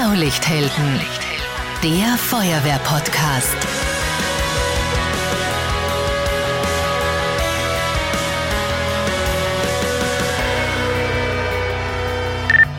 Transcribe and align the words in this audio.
Blaulichthelden, 0.00 1.00
der 1.82 2.16
Feuerwehr-Podcast. 2.18 3.56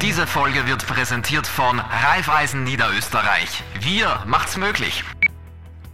Diese 0.01 0.25
Folge 0.25 0.65
wird 0.65 0.87
präsentiert 0.87 1.45
von 1.45 1.81
Raiffeisen 1.81 2.63
Niederösterreich. 2.63 3.63
Wir 3.81 4.23
macht's 4.25 4.55
möglich. 4.55 5.03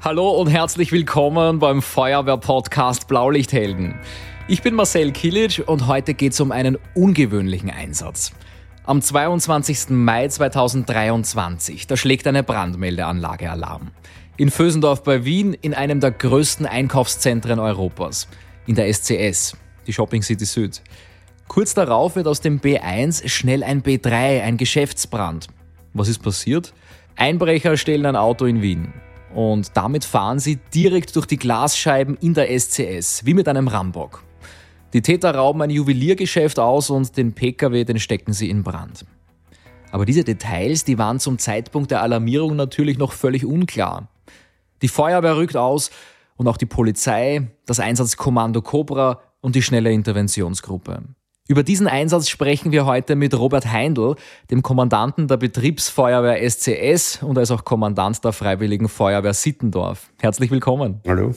Hallo 0.01 0.29
und 0.29 0.45
herzlich 0.45 0.91
willkommen 0.91 1.57
beim 1.57 1.81
Feuerwehr-Podcast 1.81 3.07
Blaulichthelden. 3.07 3.95
Ich 4.47 4.61
bin 4.61 4.75
Marcel 4.75 5.11
Kilic 5.11 5.63
und 5.65 5.87
heute 5.87 6.13
geht 6.13 6.33
es 6.33 6.39
um 6.39 6.51
einen 6.51 6.77
ungewöhnlichen 6.93 7.71
Einsatz. 7.71 8.31
Am 8.87 9.01
22. 9.01 9.89
Mai 9.89 10.27
2023, 10.27 11.87
da 11.87 11.97
schlägt 11.97 12.27
eine 12.27 12.43
Brandmeldeanlage 12.43 13.49
Alarm. 13.49 13.89
In 14.37 14.51
Vösendorf 14.51 15.01
bei 15.01 15.25
Wien, 15.25 15.55
in 15.59 15.73
einem 15.73 15.99
der 15.99 16.11
größten 16.11 16.67
Einkaufszentren 16.67 17.57
Europas. 17.57 18.27
In 18.67 18.75
der 18.75 18.93
SCS, 18.93 19.57
die 19.87 19.93
Shopping 19.93 20.21
City 20.21 20.45
Süd. 20.45 20.83
Kurz 21.47 21.73
darauf 21.73 22.15
wird 22.15 22.27
aus 22.27 22.41
dem 22.41 22.61
B1 22.61 23.27
schnell 23.27 23.63
ein 23.63 23.81
B3, 23.81 24.43
ein 24.43 24.57
Geschäftsbrand. 24.57 25.47
Was 25.95 26.07
ist 26.07 26.21
passiert? 26.21 26.71
Einbrecher 27.15 27.77
stehlen 27.77 28.05
ein 28.05 28.15
Auto 28.15 28.45
in 28.45 28.61
Wien. 28.61 28.93
Und 29.33 29.75
damit 29.75 30.05
fahren 30.05 30.37
sie 30.37 30.59
direkt 30.75 31.15
durch 31.15 31.25
die 31.25 31.37
Glasscheiben 31.37 32.17
in 32.21 32.35
der 32.35 32.55
SCS, 32.55 33.25
wie 33.25 33.33
mit 33.33 33.47
einem 33.47 33.67
Rambock. 33.67 34.23
Die 34.95 35.01
Täter 35.01 35.35
rauben 35.35 35.61
ein 35.61 35.71
Juweliergeschäft 35.71 36.57
aus 36.57 36.89
und 36.89 37.17
den 37.17 37.33
Pkw, 37.33 37.83
den 37.83 37.99
stecken 37.99 38.31
sie 38.31 38.49
in 38.49 38.63
Brand. 38.63 39.05
Aber 39.91 40.05
diese 40.05 40.23
Details, 40.23 40.85
die 40.85 40.97
waren 40.97 41.19
zum 41.19 41.37
Zeitpunkt 41.37 41.91
der 41.91 42.01
Alarmierung 42.01 42.55
natürlich 42.55 42.97
noch 42.97 43.11
völlig 43.11 43.43
unklar. 43.43 44.07
Die 44.81 44.87
Feuerwehr 44.87 45.35
rückt 45.35 45.57
aus 45.57 45.91
und 46.37 46.47
auch 46.47 46.55
die 46.55 46.65
Polizei, 46.65 47.45
das 47.65 47.81
Einsatzkommando 47.81 48.61
Cobra 48.61 49.19
und 49.41 49.55
die 49.55 49.61
schnelle 49.61 49.91
Interventionsgruppe. 49.91 51.03
Über 51.49 51.63
diesen 51.63 51.87
Einsatz 51.87 52.29
sprechen 52.29 52.71
wir 52.71 52.85
heute 52.85 53.17
mit 53.17 53.37
Robert 53.37 53.65
Heindl, 53.65 54.15
dem 54.49 54.63
Kommandanten 54.63 55.27
der 55.27 55.35
Betriebsfeuerwehr 55.35 56.49
SCS 56.49 57.21
und 57.21 57.37
als 57.37 57.51
auch 57.51 57.65
Kommandant 57.65 58.23
der 58.23 58.31
Freiwilligen 58.31 58.87
Feuerwehr 58.87 59.33
Sittendorf. 59.33 60.09
Herzlich 60.21 60.51
willkommen. 60.51 61.01
Hallo. 61.05 61.33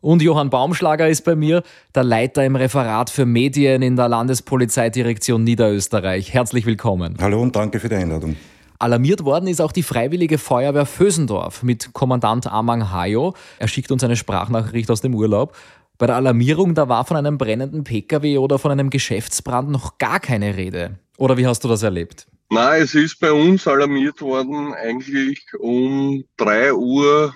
Und 0.00 0.22
Johann 0.22 0.48
Baumschlager 0.48 1.08
ist 1.08 1.22
bei 1.24 1.34
mir, 1.34 1.64
der 1.92 2.04
Leiter 2.04 2.44
im 2.44 2.54
Referat 2.54 3.10
für 3.10 3.26
Medien 3.26 3.82
in 3.82 3.96
der 3.96 4.08
Landespolizeidirektion 4.08 5.42
Niederösterreich. 5.42 6.32
Herzlich 6.32 6.66
willkommen. 6.66 7.16
Hallo 7.20 7.42
und 7.42 7.56
danke 7.56 7.80
für 7.80 7.88
die 7.88 7.96
Einladung. 7.96 8.36
Alarmiert 8.78 9.24
worden 9.24 9.48
ist 9.48 9.60
auch 9.60 9.72
die 9.72 9.82
Freiwillige 9.82 10.38
Feuerwehr 10.38 10.86
Vösendorf 10.86 11.64
mit 11.64 11.92
Kommandant 11.94 12.46
Amang 12.46 12.92
Hayo. 12.92 13.34
Er 13.58 13.66
schickt 13.66 13.90
uns 13.90 14.04
eine 14.04 14.14
Sprachnachricht 14.14 14.88
aus 14.88 15.00
dem 15.00 15.16
Urlaub. 15.16 15.56
Bei 15.98 16.06
der 16.06 16.14
Alarmierung, 16.14 16.76
da 16.76 16.88
war 16.88 17.04
von 17.04 17.16
einem 17.16 17.36
brennenden 17.36 17.82
Pkw 17.82 18.38
oder 18.38 18.60
von 18.60 18.70
einem 18.70 18.90
Geschäftsbrand 18.90 19.68
noch 19.68 19.98
gar 19.98 20.20
keine 20.20 20.56
Rede. 20.56 21.00
Oder 21.16 21.36
wie 21.36 21.46
hast 21.48 21.64
du 21.64 21.68
das 21.68 21.82
erlebt? 21.82 22.28
Na, 22.50 22.76
es 22.76 22.94
ist 22.94 23.18
bei 23.18 23.32
uns 23.32 23.66
alarmiert 23.66 24.22
worden 24.22 24.72
eigentlich 24.74 25.44
um 25.58 26.22
3 26.36 26.72
Uhr 26.72 27.34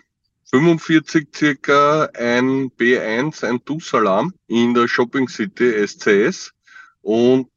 45 0.54 1.28
circa 1.34 2.10
ein 2.12 2.70
B1, 2.72 3.42
ein 3.42 3.64
DUS-Alarm 3.64 4.34
in 4.48 4.74
der 4.74 4.86
Shopping 4.86 5.26
City 5.26 5.72
SCS. 5.86 6.52
Und 7.00 7.48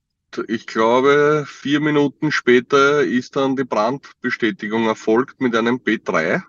ich 0.47 0.65
glaube, 0.65 1.45
vier 1.45 1.81
Minuten 1.81 2.31
später 2.31 3.03
ist 3.03 3.35
dann 3.35 3.57
die 3.57 3.65
Brandbestätigung 3.65 4.87
erfolgt 4.87 5.41
mit 5.41 5.57
einem 5.57 5.75
B3. 5.75 6.41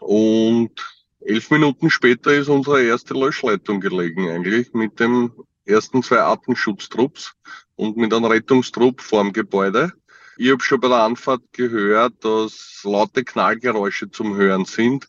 Und 0.00 0.84
elf 1.20 1.50
Minuten 1.52 1.90
später 1.90 2.32
ist 2.32 2.48
unsere 2.48 2.82
erste 2.82 3.14
Löschleitung 3.14 3.80
gelegen 3.80 4.28
eigentlich 4.28 4.72
mit 4.72 4.98
dem 4.98 5.32
ersten 5.64 6.02
zwei 6.02 6.22
Artenschutztrupps 6.22 7.34
und 7.76 7.96
mit 7.96 8.12
einem 8.12 8.24
Rettungstrupp 8.24 9.00
vorm 9.00 9.32
Gebäude. 9.32 9.92
Ich 10.38 10.50
habe 10.50 10.62
schon 10.62 10.80
bei 10.80 10.88
der 10.88 11.04
Anfahrt 11.04 11.42
gehört, 11.52 12.24
dass 12.24 12.80
laute 12.82 13.22
Knallgeräusche 13.22 14.10
zum 14.10 14.34
Hören 14.34 14.64
sind 14.64 15.08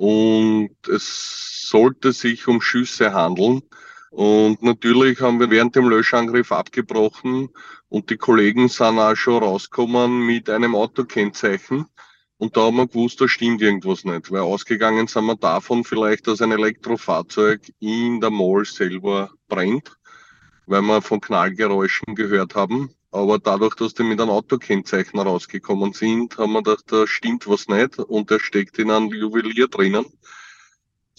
und 0.00 0.70
es 0.88 1.68
sollte 1.68 2.14
sich 2.14 2.48
um 2.48 2.62
Schüsse 2.62 3.12
handeln. 3.12 3.60
Und 4.10 4.62
natürlich 4.62 5.20
haben 5.20 5.38
wir 5.40 5.50
während 5.50 5.76
dem 5.76 5.90
Löschangriff 5.90 6.52
abgebrochen 6.52 7.50
und 7.90 8.08
die 8.08 8.16
Kollegen 8.16 8.70
sind 8.70 8.98
auch 8.98 9.14
schon 9.14 9.42
rausgekommen 9.42 10.24
mit 10.24 10.48
einem 10.48 10.74
Autokennzeichen. 10.74 11.84
Und 12.38 12.56
da 12.56 12.62
haben 12.62 12.78
wir 12.78 12.86
gewusst, 12.86 13.20
da 13.20 13.28
stimmt 13.28 13.60
irgendwas 13.60 14.04
nicht, 14.04 14.30
weil 14.30 14.40
ausgegangen 14.40 15.06
sind 15.06 15.26
wir 15.26 15.36
davon 15.36 15.84
vielleicht, 15.84 16.26
dass 16.26 16.40
ein 16.40 16.52
Elektrofahrzeug 16.52 17.60
in 17.80 18.22
der 18.22 18.30
Mall 18.30 18.64
selber 18.64 19.30
brennt, 19.48 19.98
weil 20.64 20.80
wir 20.80 21.02
von 21.02 21.20
Knallgeräuschen 21.20 22.14
gehört 22.14 22.54
haben. 22.54 22.94
Aber 23.12 23.38
dadurch, 23.38 23.74
dass 23.74 23.94
die 23.94 24.04
mit 24.04 24.20
einem 24.20 24.30
Autokennzeichen 24.30 25.18
rausgekommen 25.18 25.92
sind, 25.92 26.38
haben 26.38 26.52
wir 26.52 26.62
gedacht, 26.62 26.84
da 26.88 27.06
stimmt 27.06 27.48
was 27.48 27.66
nicht 27.66 27.98
und 27.98 28.30
der 28.30 28.38
steckt 28.38 28.78
in 28.78 28.90
einem 28.90 29.08
Juwelier 29.12 29.68
drinnen. 29.68 30.06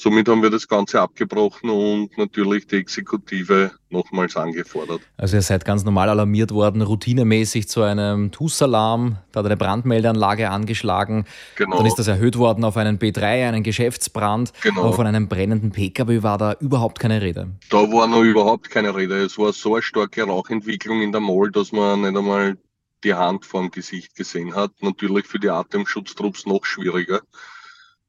Somit 0.01 0.27
haben 0.29 0.41
wir 0.41 0.49
das 0.49 0.67
Ganze 0.67 0.99
abgebrochen 0.99 1.69
und 1.69 2.17
natürlich 2.17 2.65
die 2.65 2.77
Exekutive 2.77 3.69
nochmals 3.91 4.35
angefordert. 4.35 4.99
Also 5.15 5.35
ihr 5.35 5.43
seid 5.43 5.63
ganz 5.63 5.83
normal 5.83 6.09
alarmiert 6.09 6.49
worden, 6.49 6.81
routinemäßig 6.81 7.69
zu 7.69 7.83
einem 7.83 8.31
TUS-Alarm, 8.31 9.17
da 9.31 9.41
hat 9.41 9.45
eine 9.45 9.57
Brandmeldeanlage 9.57 10.49
angeschlagen. 10.49 11.25
Genau. 11.55 11.77
Dann 11.77 11.85
ist 11.85 11.99
das 11.99 12.07
erhöht 12.07 12.35
worden 12.39 12.63
auf 12.63 12.77
einen 12.77 12.97
B3, 12.97 13.47
einen 13.47 13.61
Geschäftsbrand. 13.61 14.53
Genau. 14.63 14.85
Aber 14.85 14.93
von 14.93 15.05
einem 15.05 15.27
brennenden 15.27 15.69
Pkw 15.69 16.23
war 16.23 16.39
da 16.39 16.53
überhaupt 16.53 16.97
keine 16.97 17.21
Rede. 17.21 17.51
Da 17.69 17.77
war 17.77 18.07
noch 18.07 18.23
überhaupt 18.23 18.71
keine 18.71 18.95
Rede. 18.95 19.23
Es 19.23 19.37
war 19.37 19.53
so 19.53 19.75
eine 19.75 19.83
starke 19.83 20.23
Rauchentwicklung 20.23 21.03
in 21.03 21.11
der 21.11 21.21
Mall, 21.21 21.51
dass 21.51 21.71
man 21.71 22.01
nicht 22.01 22.17
einmal 22.17 22.57
die 23.03 23.13
Hand 23.13 23.45
vorm 23.45 23.69
Gesicht 23.69 24.15
gesehen 24.15 24.55
hat. 24.55 24.71
Natürlich 24.81 25.27
für 25.27 25.37
die 25.37 25.51
Atemschutztrupps 25.51 26.47
noch 26.47 26.65
schwieriger. 26.65 27.21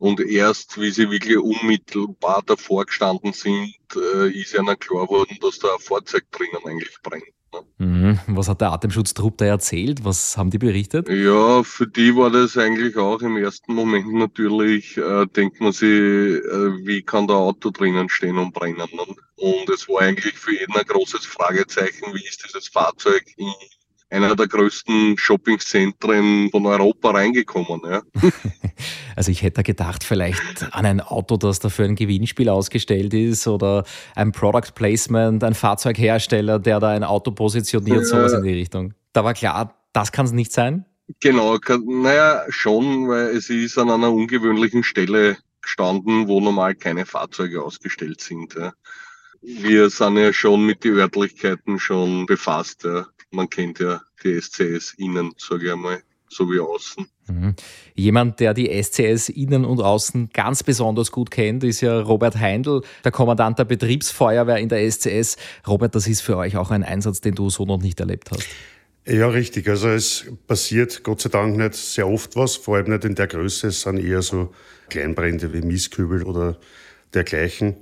Und 0.02 0.18
erst, 0.18 0.80
wie 0.80 0.90
sie 0.90 1.08
wirklich 1.12 1.38
unmittelbar 1.38 2.42
davor 2.44 2.86
gestanden 2.86 3.32
sind, 3.32 3.76
äh, 3.94 4.32
ist 4.32 4.52
ihnen 4.52 4.76
klar 4.76 5.06
geworden, 5.06 5.38
dass 5.40 5.60
da 5.60 5.68
ein 5.68 5.78
Fahrzeug 5.78 6.24
drinnen 6.32 6.58
eigentlich 6.66 6.96
brennt. 7.04 7.22
Ne? 7.52 7.60
Mhm. 7.78 8.18
Was 8.26 8.48
hat 8.48 8.60
der 8.60 8.72
Atemschutztrupp 8.72 9.38
da 9.38 9.44
erzählt? 9.44 10.04
Was 10.04 10.36
haben 10.36 10.50
die 10.50 10.58
berichtet? 10.58 11.08
Ja, 11.08 11.62
für 11.62 11.86
die 11.86 12.16
war 12.16 12.30
das 12.30 12.56
eigentlich 12.56 12.96
auch 12.96 13.20
im 13.20 13.36
ersten 13.36 13.76
Moment 13.76 14.12
natürlich, 14.12 14.96
äh, 14.96 15.26
denkt 15.26 15.60
man 15.60 15.70
sich, 15.70 15.88
äh, 15.88 16.84
wie 16.84 17.02
kann 17.02 17.28
da 17.28 17.34
Auto 17.34 17.70
drinnen 17.70 18.08
stehen 18.08 18.38
und 18.38 18.52
brennen? 18.52 18.88
Ne? 18.92 19.14
Und 19.36 19.70
es 19.70 19.88
war 19.88 20.00
eigentlich 20.00 20.34
für 20.34 20.52
jeden 20.52 20.74
ein 20.74 20.84
großes 20.84 21.24
Fragezeichen, 21.26 22.12
wie 22.12 22.26
ist 22.26 22.44
dieses 22.44 22.66
Fahrzeug 22.66 23.22
in 23.36 23.52
einer 24.12 24.36
der 24.36 24.46
größten 24.46 25.16
Shoppingzentren 25.18 26.50
von 26.50 26.66
Europa 26.66 27.10
reingekommen. 27.10 27.80
Ja. 27.84 28.02
Also 29.14 29.30
ich 29.30 29.42
hätte 29.42 29.62
gedacht, 29.62 30.04
vielleicht 30.04 30.72
an 30.72 30.86
ein 30.86 31.02
Auto, 31.02 31.36
das 31.36 31.60
da 31.60 31.68
für 31.68 31.84
ein 31.84 31.96
Gewinnspiel 31.96 32.48
ausgestellt 32.48 33.12
ist 33.12 33.46
oder 33.46 33.84
ein 34.16 34.32
Product 34.32 34.72
Placement, 34.74 35.44
ein 35.44 35.52
Fahrzeughersteller, 35.52 36.58
der 36.58 36.80
da 36.80 36.88
ein 36.88 37.04
Auto 37.04 37.30
positioniert, 37.30 38.00
ja. 38.00 38.04
sowas 38.04 38.32
in 38.32 38.42
die 38.42 38.54
Richtung. 38.54 38.94
Da 39.12 39.22
war 39.22 39.34
klar, 39.34 39.76
das 39.92 40.12
kann 40.12 40.24
es 40.24 40.32
nicht 40.32 40.50
sein? 40.50 40.86
Genau, 41.20 41.58
naja, 41.86 42.44
schon, 42.48 43.08
weil 43.08 43.36
es 43.36 43.50
ist 43.50 43.76
an 43.76 43.90
einer 43.90 44.10
ungewöhnlichen 44.10 44.82
Stelle 44.82 45.36
gestanden, 45.60 46.26
wo 46.28 46.40
normal 46.40 46.74
keine 46.74 47.06
Fahrzeuge 47.06 47.62
ausgestellt 47.62 48.20
sind. 48.20 48.54
Ja. 48.54 48.72
Wir 49.42 49.90
sind 49.90 50.16
ja 50.16 50.32
schon 50.32 50.64
mit 50.64 50.84
den 50.84 50.94
Örtlichkeiten 50.94 51.78
schon 51.78 52.26
befasst. 52.26 52.84
Ja. 52.84 53.06
Man 53.30 53.50
kennt 53.50 53.80
ja 53.80 54.00
die 54.22 54.40
SCS 54.40 54.94
innen, 54.98 55.32
sage 55.36 55.66
ich 55.66 55.72
einmal, 55.72 56.02
so 56.28 56.50
wie 56.50 56.60
außen. 56.60 57.06
Mhm. 57.26 57.54
Jemand, 57.94 58.40
der 58.40 58.54
die 58.54 58.70
SCS 58.82 59.28
innen 59.30 59.64
und 59.64 59.80
außen 59.80 60.30
ganz 60.32 60.62
besonders 60.62 61.10
gut 61.10 61.30
kennt, 61.30 61.64
ist 61.64 61.80
ja 61.80 62.00
Robert 62.00 62.38
Heindl, 62.38 62.82
der 63.04 63.12
Kommandant 63.12 63.58
der 63.58 63.64
Betriebsfeuerwehr 63.64 64.58
in 64.58 64.68
der 64.68 64.88
SCS. 64.90 65.36
Robert, 65.66 65.94
das 65.94 66.06
ist 66.06 66.20
für 66.20 66.36
euch 66.36 66.56
auch 66.56 66.70
ein 66.70 66.84
Einsatz, 66.84 67.20
den 67.20 67.34
du 67.34 67.50
so 67.50 67.64
noch 67.64 67.80
nicht 67.80 67.98
erlebt 68.00 68.30
hast. 68.30 68.46
Ja, 69.06 69.28
richtig. 69.28 69.68
Also 69.68 69.88
es 69.88 70.26
passiert 70.46 71.02
Gott 71.02 71.20
sei 71.20 71.28
Dank 71.28 71.56
nicht 71.56 71.74
sehr 71.74 72.06
oft 72.06 72.36
was, 72.36 72.56
vor 72.56 72.76
allem 72.76 72.90
nicht 72.90 73.04
in 73.04 73.16
der 73.16 73.26
Größe. 73.26 73.68
Es 73.68 73.80
sind 73.80 73.98
eher 73.98 74.22
so 74.22 74.52
Kleinbrände 74.90 75.52
wie 75.52 75.62
Mistkübel 75.62 76.22
oder 76.22 76.58
dergleichen. 77.12 77.76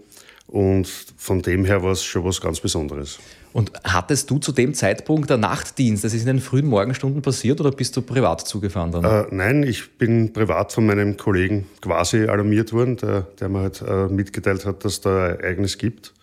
Und 0.50 0.88
von 1.16 1.42
dem 1.42 1.64
her 1.64 1.84
war 1.84 1.92
es 1.92 2.02
schon 2.02 2.24
was 2.24 2.40
ganz 2.40 2.58
Besonderes. 2.58 3.20
Und 3.52 3.70
hattest 3.84 4.28
du 4.30 4.38
zu 4.38 4.50
dem 4.50 4.74
Zeitpunkt 4.74 5.30
der 5.30 5.36
Nachtdienst? 5.36 6.02
Das 6.02 6.12
ist 6.12 6.22
in 6.22 6.26
den 6.26 6.40
frühen 6.40 6.66
Morgenstunden 6.66 7.22
passiert 7.22 7.60
oder 7.60 7.70
bist 7.70 7.96
du 7.96 8.02
privat 8.02 8.48
zugefahren 8.48 8.90
dann? 8.90 9.04
Äh, 9.04 9.26
nein, 9.30 9.62
ich 9.62 9.92
bin 9.96 10.32
privat 10.32 10.72
von 10.72 10.86
meinem 10.86 11.16
Kollegen 11.16 11.66
quasi 11.80 12.24
alarmiert 12.24 12.72
worden, 12.72 12.96
der, 12.96 13.28
der 13.38 13.48
mir 13.48 13.60
halt 13.60 13.80
äh, 13.82 14.08
mitgeteilt 14.08 14.66
hat, 14.66 14.84
dass 14.84 15.00
da 15.00 15.26
ein 15.26 15.40
Ereignis 15.40 15.78
gibt. 15.78 16.14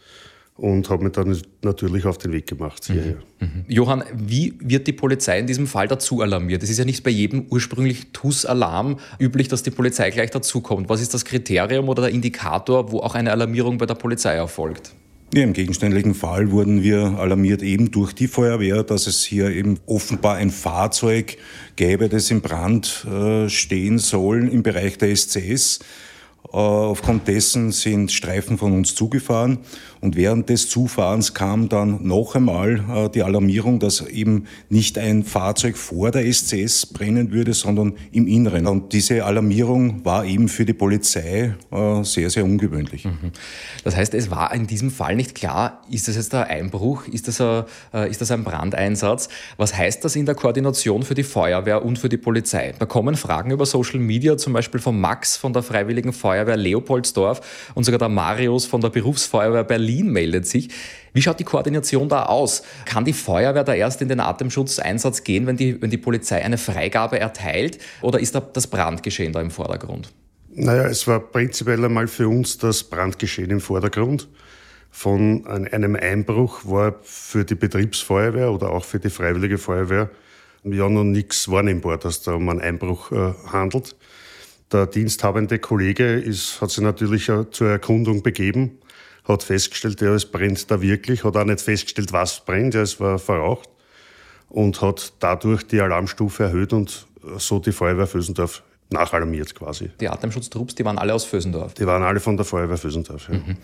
Und 0.57 0.89
habe 0.89 1.04
mich 1.04 1.13
dann 1.13 1.38
natürlich 1.62 2.06
auf 2.06 2.18
den 2.18 2.33
Weg 2.33 2.48
gemacht 2.48 2.86
hierher. 2.86 3.18
Mhm. 3.39 3.48
Mhm. 3.48 3.65
Johann, 3.68 4.04
wie 4.13 4.56
wird 4.59 4.88
die 4.88 4.94
Polizei 4.94 5.39
in 5.39 5.48
diesem 5.48 5.68
Fall 5.68 5.88
dazu 5.88 6.21
alarmiert? 6.21 6.63
Es 6.63 6.69
ist 6.69 6.80
ja 6.80 6.86
nicht 6.86 7.04
bei 7.04 7.12
jedem 7.12 7.45
ursprünglich 7.50 8.07
TUS-Alarm 8.12 8.98
üblich, 9.19 9.48
dass 9.48 9.63
die 9.63 9.71
Polizei 9.71 10.09
gleich 10.09 10.31
dazukommt. 10.31 10.89
Was 10.89 11.01
ist 11.01 11.13
das 11.13 11.25
Kriterium 11.25 11.88
oder 11.89 12.04
der 12.04 12.12
Indikator, 12.12 12.92
wo 12.92 13.00
auch 13.00 13.13
eine 13.13 13.31
Alarmierung 13.31 13.77
bei 13.77 13.86
der 13.86 13.95
Polizei 13.95 14.33
erfolgt? 14.33 14.94
Ja, 15.33 15.44
Im 15.44 15.54
gegenständlichen 15.54 16.15
Fall 16.15 16.51
wurden 16.51 16.83
wir 16.83 17.19
alarmiert 17.19 17.62
eben 17.62 17.92
durch 17.92 18.13
die 18.13 18.27
Feuerwehr, 18.27 18.83
dass 18.83 19.07
es 19.07 19.25
hier 19.25 19.50
eben 19.50 19.77
offenbar 19.86 20.38
ein 20.38 20.51
Fahrzeug 20.51 21.38
gäbe, 21.75 22.07
das 22.07 22.31
im 22.31 22.39
Brand 22.39 23.06
äh, 23.06 23.50
stehen 23.50 24.00
soll 24.00 24.48
im 24.48 24.63
Bereich 24.63 24.98
der 24.98 25.13
SCS. 25.13 25.81
Äh, 26.54 26.56
aufgrund 26.56 27.27
dessen 27.27 27.74
sind 27.74 28.12
Streifen 28.12 28.57
von 28.57 28.71
uns 28.71 28.95
zugefahren 28.95 29.59
und 30.02 30.16
während 30.16 30.50
des 30.50 30.70
Zufahrens 30.70 31.34
kam 31.34 31.70
dann 31.70 32.06
noch 32.06 32.36
einmal 32.36 32.84
äh, 32.90 33.10
die 33.10 33.24
Alarmierung, 33.24 33.80
dass 33.80 34.02
eben 34.02 34.46
nicht 34.70 34.98
ein 34.98 35.24
Fahrzeug 35.24 35.78
vor 35.78 36.12
der 36.12 36.32
SCS 36.32 36.86
brennen 36.88 37.32
würde, 37.32 37.54
sondern 37.54 37.94
im 38.12 38.28
Inneren. 38.28 38.68
Und 38.68 38.94
diese 38.94 39.26
Alarmierung 39.26 40.06
war 40.06 40.26
eben 40.26 40.48
für 40.48 40.66
die 40.66 40.74
Polizei 40.74 41.56
äh, 41.72 42.04
sehr, 42.04 42.30
sehr 42.30 42.44
ungewöhnlich. 42.44 43.06
Mhm. 43.06 43.32
Das 43.84 43.96
heißt, 43.96 44.14
es 44.14 44.30
war 44.30 44.54
in 44.54 44.68
diesem 44.68 44.92
Fall 44.92 45.16
nicht 45.16 45.36
klar, 45.36 45.82
ist 45.90 46.08
das 46.08 46.16
jetzt 46.16 46.34
ein 46.34 46.44
Einbruch, 46.44 47.08
ist 47.08 47.28
das 47.28 47.42
ein, 47.42 47.66
ist 48.10 48.22
das 48.22 48.32
ein 48.32 48.44
Brandeinsatz? 48.44 49.30
Was 49.58 49.76
heißt 49.76 50.04
das 50.04 50.16
in 50.16 50.26
der 50.26 50.36
Koordination 50.36 51.04
für 51.04 51.16
die 51.16 51.24
Feuerwehr 51.24 51.84
und 51.84 52.00
für 52.00 52.10
die 52.10 52.18
Polizei? 52.18 52.74
Da 52.78 52.86
kommen 52.86 53.16
Fragen 53.16 53.52
über 53.52 53.66
Social 53.66 54.00
Media, 54.00 54.38
zum 54.38 54.54
Beispiel 54.54 54.80
von 54.80 55.00
Max 55.00 55.38
von 55.38 55.54
der 55.54 55.64
Freiwilligen 55.64 56.14
Feuerwehr 56.14 56.58
Leopoldsdorf 56.58 57.72
und 57.76 57.84
sogar 57.84 58.00
der 58.00 58.10
Marius 58.10 58.66
von 58.66 58.82
der 58.82 58.90
Berufsfeuerwehr 58.90 59.64
Berlin 59.64 59.87
meldet 60.04 60.48
sich. 60.48 60.69
Wie 61.13 61.22
schaut 61.22 61.39
die 61.39 61.44
Koordination 61.44 62.10
da 62.10 62.24
aus? 62.24 62.63
Kann 62.86 63.06
die 63.06 63.13
Feuerwehr 63.13 63.63
da 63.63 63.74
erst 63.74 64.01
in 64.01 64.10
den 64.10 64.19
Atemschutzeinsatz 64.19 65.24
gehen, 65.24 65.48
wenn 65.48 65.57
die, 65.57 65.81
wenn 65.81 65.89
die 65.89 65.98
Polizei 65.98 66.44
eine 66.44 66.57
Freigabe 66.57 67.19
erteilt? 67.19 67.80
Oder 68.01 68.19
ist 68.19 68.36
da 68.36 68.39
das 68.39 68.68
Brandgeschehen 68.68 69.34
da 69.34 69.42
im 69.42 69.51
Vordergrund? 69.51 70.13
Naja, 70.50 70.86
es 70.88 71.07
war 71.07 71.19
prinzipiell 71.19 71.84
einmal 71.84 72.07
für 72.07 72.28
uns 72.28 72.57
das 72.57 72.84
Brandgeschehen 72.84 73.50
im 73.51 73.62
Vordergrund. 73.62 74.28
Von 74.89 75.45
einem 75.45 75.95
Einbruch 75.95 76.62
war 76.66 76.95
für 77.04 77.45
die 77.45 77.56
Betriebsfeuerwehr 77.56 78.51
oder 78.51 78.72
auch 78.72 78.83
für 78.83 79.00
die 79.00 79.10
Freiwillige 79.10 79.57
Feuerwehr 79.57 80.10
ja 80.63 80.90
noch 80.90 81.04
nichts 81.04 81.50
wahrnehmbar, 81.50 81.98
dass 81.98 82.24
da 82.24 82.33
um 82.33 82.50
einen 82.50 82.62
Einbruch 82.62 83.12
äh, 83.12 83.33
handelt. 83.51 83.95
Der 84.72 84.86
diensthabende 84.86 85.60
Kollege 85.60 86.13
ist, 86.13 86.60
hat 86.60 86.72
sich 86.72 86.83
natürlich 86.83 87.31
zur 87.51 87.69
Erkundung 87.69 88.22
begeben, 88.22 88.80
hat 89.28 89.44
festgestellt, 89.44 90.02
ja, 90.02 90.14
es 90.14 90.26
brennt 90.26 90.70
da 90.72 90.82
wirklich, 90.82 91.24
hat 91.24 91.36
auch 91.36 91.44
nicht 91.44 91.62
festgestellt, 91.62 92.14
was 92.14 92.44
brennt, 92.46 92.74
ja, 92.74 92.82
es 92.82 93.00
war 93.00 93.20
verraucht 93.20 93.70
und 94.50 94.82
hat 94.82 95.14
dadurch 95.20 95.64
die 95.68 95.82
Alarmstufe 95.82 96.44
erhöht 96.44 96.74
und 96.74 97.08
so 97.38 97.60
die 97.60 97.72
Feuerwehr 97.72 98.08
Fösendorf 98.08 98.64
nachalarmiert 98.90 99.54
quasi. 99.54 99.92
Die 100.00 100.08
Atemschutztrupps, 100.08 100.76
die 100.76 100.86
waren 100.86 100.98
alle 100.98 101.14
aus 101.14 101.26
Fösendorf? 101.26 101.74
Die 101.74 101.86
waren 101.86 102.04
alle 102.04 102.20
von 102.20 102.38
der 102.38 102.46
Feuerwehr 102.46 102.78
Fösendorf, 102.78 103.28
ja. 103.30 103.36
Mhm. 103.36 103.58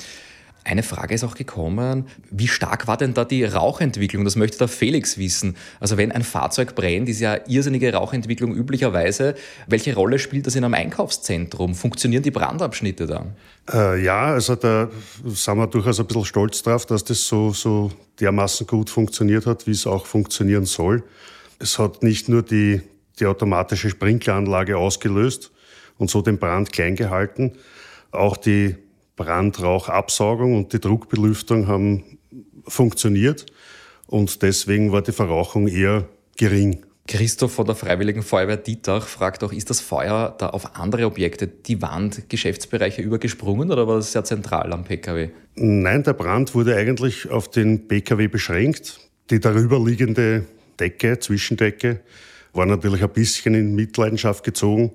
Eine 0.65 0.83
Frage 0.83 1.13
ist 1.13 1.23
auch 1.23 1.35
gekommen, 1.35 2.07
wie 2.31 2.47
stark 2.47 2.87
war 2.87 2.95
denn 2.95 3.13
da 3.13 3.25
die 3.25 3.43
Rauchentwicklung? 3.43 4.23
Das 4.23 4.37
möchte 4.37 4.57
der 4.57 4.69
Felix 4.69 5.17
wissen. 5.17 5.57
Also 5.79 5.97
wenn 5.97 6.11
ein 6.11 6.23
Fahrzeug 6.23 6.73
brennt, 6.73 7.09
ist 7.09 7.19
ja 7.19 7.37
irrsinnige 7.47 7.93
Rauchentwicklung 7.93 8.55
üblicherweise. 8.55 9.35
Welche 9.67 9.93
Rolle 9.93 10.19
spielt 10.19 10.47
das 10.47 10.55
in 10.55 10.63
einem 10.63 10.73
Einkaufszentrum? 10.73 11.75
Funktionieren 11.75 12.23
die 12.23 12.31
Brandabschnitte 12.31 13.07
da? 13.07 13.25
Äh, 13.73 14.03
ja, 14.03 14.27
also 14.27 14.55
da 14.55 14.89
sind 15.25 15.57
wir 15.57 15.67
durchaus 15.67 15.99
ein 15.99 16.07
bisschen 16.07 16.25
stolz 16.25 16.63
drauf, 16.63 16.85
dass 16.85 17.03
das 17.03 17.27
so, 17.27 17.51
so 17.51 17.91
dermaßen 18.21 18.65
gut 18.65 18.89
funktioniert 18.89 19.45
hat, 19.45 19.67
wie 19.67 19.71
es 19.71 19.85
auch 19.85 20.05
funktionieren 20.05 20.65
soll. 20.65 21.03
Es 21.59 21.77
hat 21.77 22.03
nicht 22.03 22.29
nur 22.29 22.41
die, 22.41 22.81
die 23.19 23.25
automatische 23.25 23.89
Sprinkleranlage 23.89 24.77
ausgelöst 24.77 25.51
und 25.97 26.09
so 26.09 26.21
den 26.21 26.37
Brand 26.37 26.71
klein 26.71 26.95
gehalten, 26.95 27.53
auch 28.11 28.37
die 28.37 28.75
Brandrauchabsaugung 29.15 30.55
und 30.55 30.73
die 30.73 30.79
Druckbelüftung 30.79 31.67
haben 31.67 32.17
funktioniert 32.67 33.45
und 34.07 34.41
deswegen 34.41 34.91
war 34.91 35.01
die 35.01 35.11
Verrauchung 35.11 35.67
eher 35.67 36.07
gering. 36.37 36.85
Christoph 37.05 37.51
von 37.51 37.65
der 37.65 37.75
Freiwilligen 37.75 38.23
Feuerwehr 38.23 38.55
Dietach 38.55 39.07
fragt 39.07 39.43
auch, 39.43 39.51
ist 39.51 39.69
das 39.69 39.81
Feuer 39.81 40.33
da 40.37 40.49
auf 40.49 40.77
andere 40.77 41.05
Objekte, 41.05 41.47
die 41.47 41.81
Wand, 41.81 42.29
Geschäftsbereiche 42.29 43.01
übergesprungen 43.01 43.71
oder 43.71 43.87
war 43.87 43.97
das 43.97 44.13
sehr 44.13 44.23
zentral 44.23 44.71
am 44.71 44.85
Pkw? 44.85 45.29
Nein, 45.55 46.03
der 46.03 46.13
Brand 46.13 46.55
wurde 46.55 46.75
eigentlich 46.77 47.29
auf 47.29 47.51
den 47.51 47.87
Pkw 47.89 48.29
beschränkt. 48.29 48.99
Die 49.29 49.41
darüberliegende 49.41 50.45
Decke, 50.79 51.19
Zwischendecke, 51.19 51.99
war 52.53 52.65
natürlich 52.65 53.03
ein 53.03 53.09
bisschen 53.09 53.53
in 53.53 53.75
Mitleidenschaft 53.75 54.43
gezogen. 54.43 54.93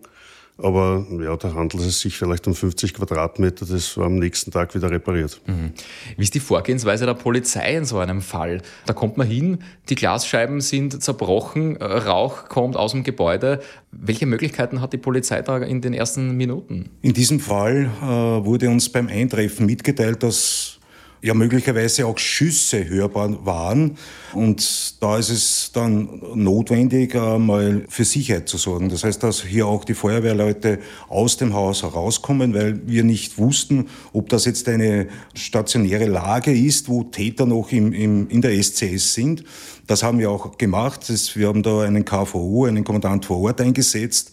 Aber 0.61 1.07
ja, 1.23 1.37
da 1.37 1.55
handelt 1.55 1.85
es 1.85 2.01
sich 2.01 2.19
vielleicht 2.19 2.47
um 2.49 2.55
50 2.55 2.95
Quadratmeter. 2.95 3.65
Das 3.65 3.97
war 3.97 4.07
am 4.07 4.17
nächsten 4.19 4.51
Tag 4.51 4.75
wieder 4.75 4.91
repariert. 4.91 5.41
Mhm. 5.47 5.73
Wie 6.17 6.23
ist 6.25 6.35
die 6.35 6.41
Vorgehensweise 6.41 7.07
der 7.07 7.15
Polizei 7.15 7.77
in 7.77 7.85
so 7.85 7.99
einem 7.99 8.21
Fall? 8.21 8.61
Da 8.85 8.93
kommt 8.93 9.17
man 9.17 9.29
hin, 9.29 9.59
die 9.89 9.95
Glasscheiben 9.95 10.61
sind 10.61 11.01
zerbrochen, 11.01 11.77
äh, 11.77 11.85
Rauch 11.85 12.49
kommt 12.49 12.77
aus 12.77 12.91
dem 12.91 13.05
Gebäude. 13.05 13.61
Welche 13.93 14.27
Möglichkeiten 14.27 14.81
hat 14.81 14.93
die 14.93 14.99
Polizei 14.99 15.43
da 15.43 15.59
in 15.59 15.81
den 15.81 15.95
ersten 15.95 16.37
Minuten? 16.37 16.91
In 17.03 17.13
diesem 17.13 17.39
Fall 17.39 17.91
äh, 18.03 18.05
wurde 18.07 18.69
uns 18.69 18.89
beim 18.89 19.07
Eintreffen 19.07 19.65
mitgeteilt, 19.65 20.25
dass 20.25 20.78
ja 21.23 21.35
möglicherweise 21.35 22.07
auch 22.07 22.19
Schüsse 22.19 22.89
hörbar 22.89 23.45
waren. 23.45 23.97
Und 24.35 25.03
da 25.03 25.19
ist 25.19 25.31
es 25.31 25.71
dann 25.73 26.21
notwendig, 26.35 27.15
mal 27.15 27.85
für 27.89 28.05
Sicherheit 28.05 28.49
zu 28.49 28.57
sorgen. 28.57 28.89
Das 28.89 29.05
heißt, 29.05 29.23
dass 29.23 29.43
hier 29.43 29.67
auch 29.67 29.85
die 29.85 29.95
Feuerwehrleute 29.95 30.79
aus 31.09 31.37
dem 31.37 31.55
Haus 31.55 31.83
herauskommen, 31.83 32.55
weil 32.55 32.87
wir 32.87 33.05
nicht 33.05 33.39
wussten, 33.39 33.89
ob 34.13 34.29
das 34.29 34.45
jetzt 34.45 34.69
eine 34.69 35.09
stationäre 35.35 36.07
Lage 36.07 36.53
ist, 36.53 36.89
wo 36.89 37.05
Täter 37.05 37.47
noch 37.47 37.73
im, 37.73 37.93
im, 37.93 38.29
in 38.29 38.43
der 38.43 38.63
SCS 38.63 39.15
sind. 39.15 39.45
Das 39.87 40.03
haben 40.03 40.19
wir 40.19 40.31
auch 40.31 40.59
gemacht. 40.59 41.11
Wir 41.35 41.49
haben 41.49 41.63
da 41.63 41.81
einen 41.81 42.05
KVO, 42.05 42.67
einen 42.67 42.85
Kommandant 42.85 43.25
vor 43.25 43.41
Ort 43.41 43.61
eingesetzt. 43.61 44.33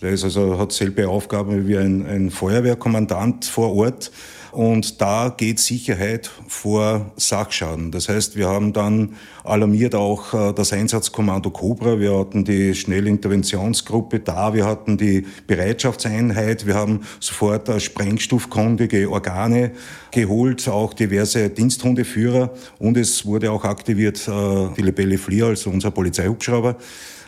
Der 0.00 0.10
ist 0.10 0.22
also, 0.22 0.58
hat 0.58 0.72
selbe 0.72 1.08
Aufgaben 1.08 1.66
wie 1.66 1.76
ein, 1.76 2.06
ein 2.06 2.30
Feuerwehrkommandant 2.30 3.44
vor 3.44 3.74
Ort. 3.74 4.12
Und 4.52 5.00
da 5.00 5.34
geht 5.36 5.58
Sicherheit 5.58 6.30
vor 6.46 7.12
Sachschaden. 7.16 7.90
Das 7.90 8.08
heißt, 8.08 8.36
wir 8.36 8.48
haben 8.48 8.72
dann 8.72 9.16
alarmiert 9.44 9.94
auch 9.94 10.32
äh, 10.32 10.52
das 10.54 10.72
Einsatzkommando 10.72 11.50
Cobra. 11.50 12.00
Wir 12.00 12.18
hatten 12.18 12.44
die 12.44 12.74
Schnellinterventionsgruppe 12.74 14.20
da. 14.20 14.54
Wir 14.54 14.64
hatten 14.64 14.96
die 14.96 15.26
Bereitschaftseinheit. 15.46 16.66
Wir 16.66 16.76
haben 16.76 17.02
sofort 17.20 17.70
sprengstoffkundige 17.80 19.10
Organe 19.10 19.72
geholt, 20.12 20.66
auch 20.68 20.94
diverse 20.94 21.50
Diensthundeführer. 21.50 22.50
Und 22.78 22.96
es 22.96 23.26
wurde 23.26 23.52
auch 23.52 23.64
aktiviert 23.64 24.26
äh, 24.28 24.68
die 24.76 24.82
Lebelle 24.82 25.18
Flier, 25.18 25.46
also 25.46 25.70
unser 25.70 25.90
Polizeihubschrauber. 25.90 26.76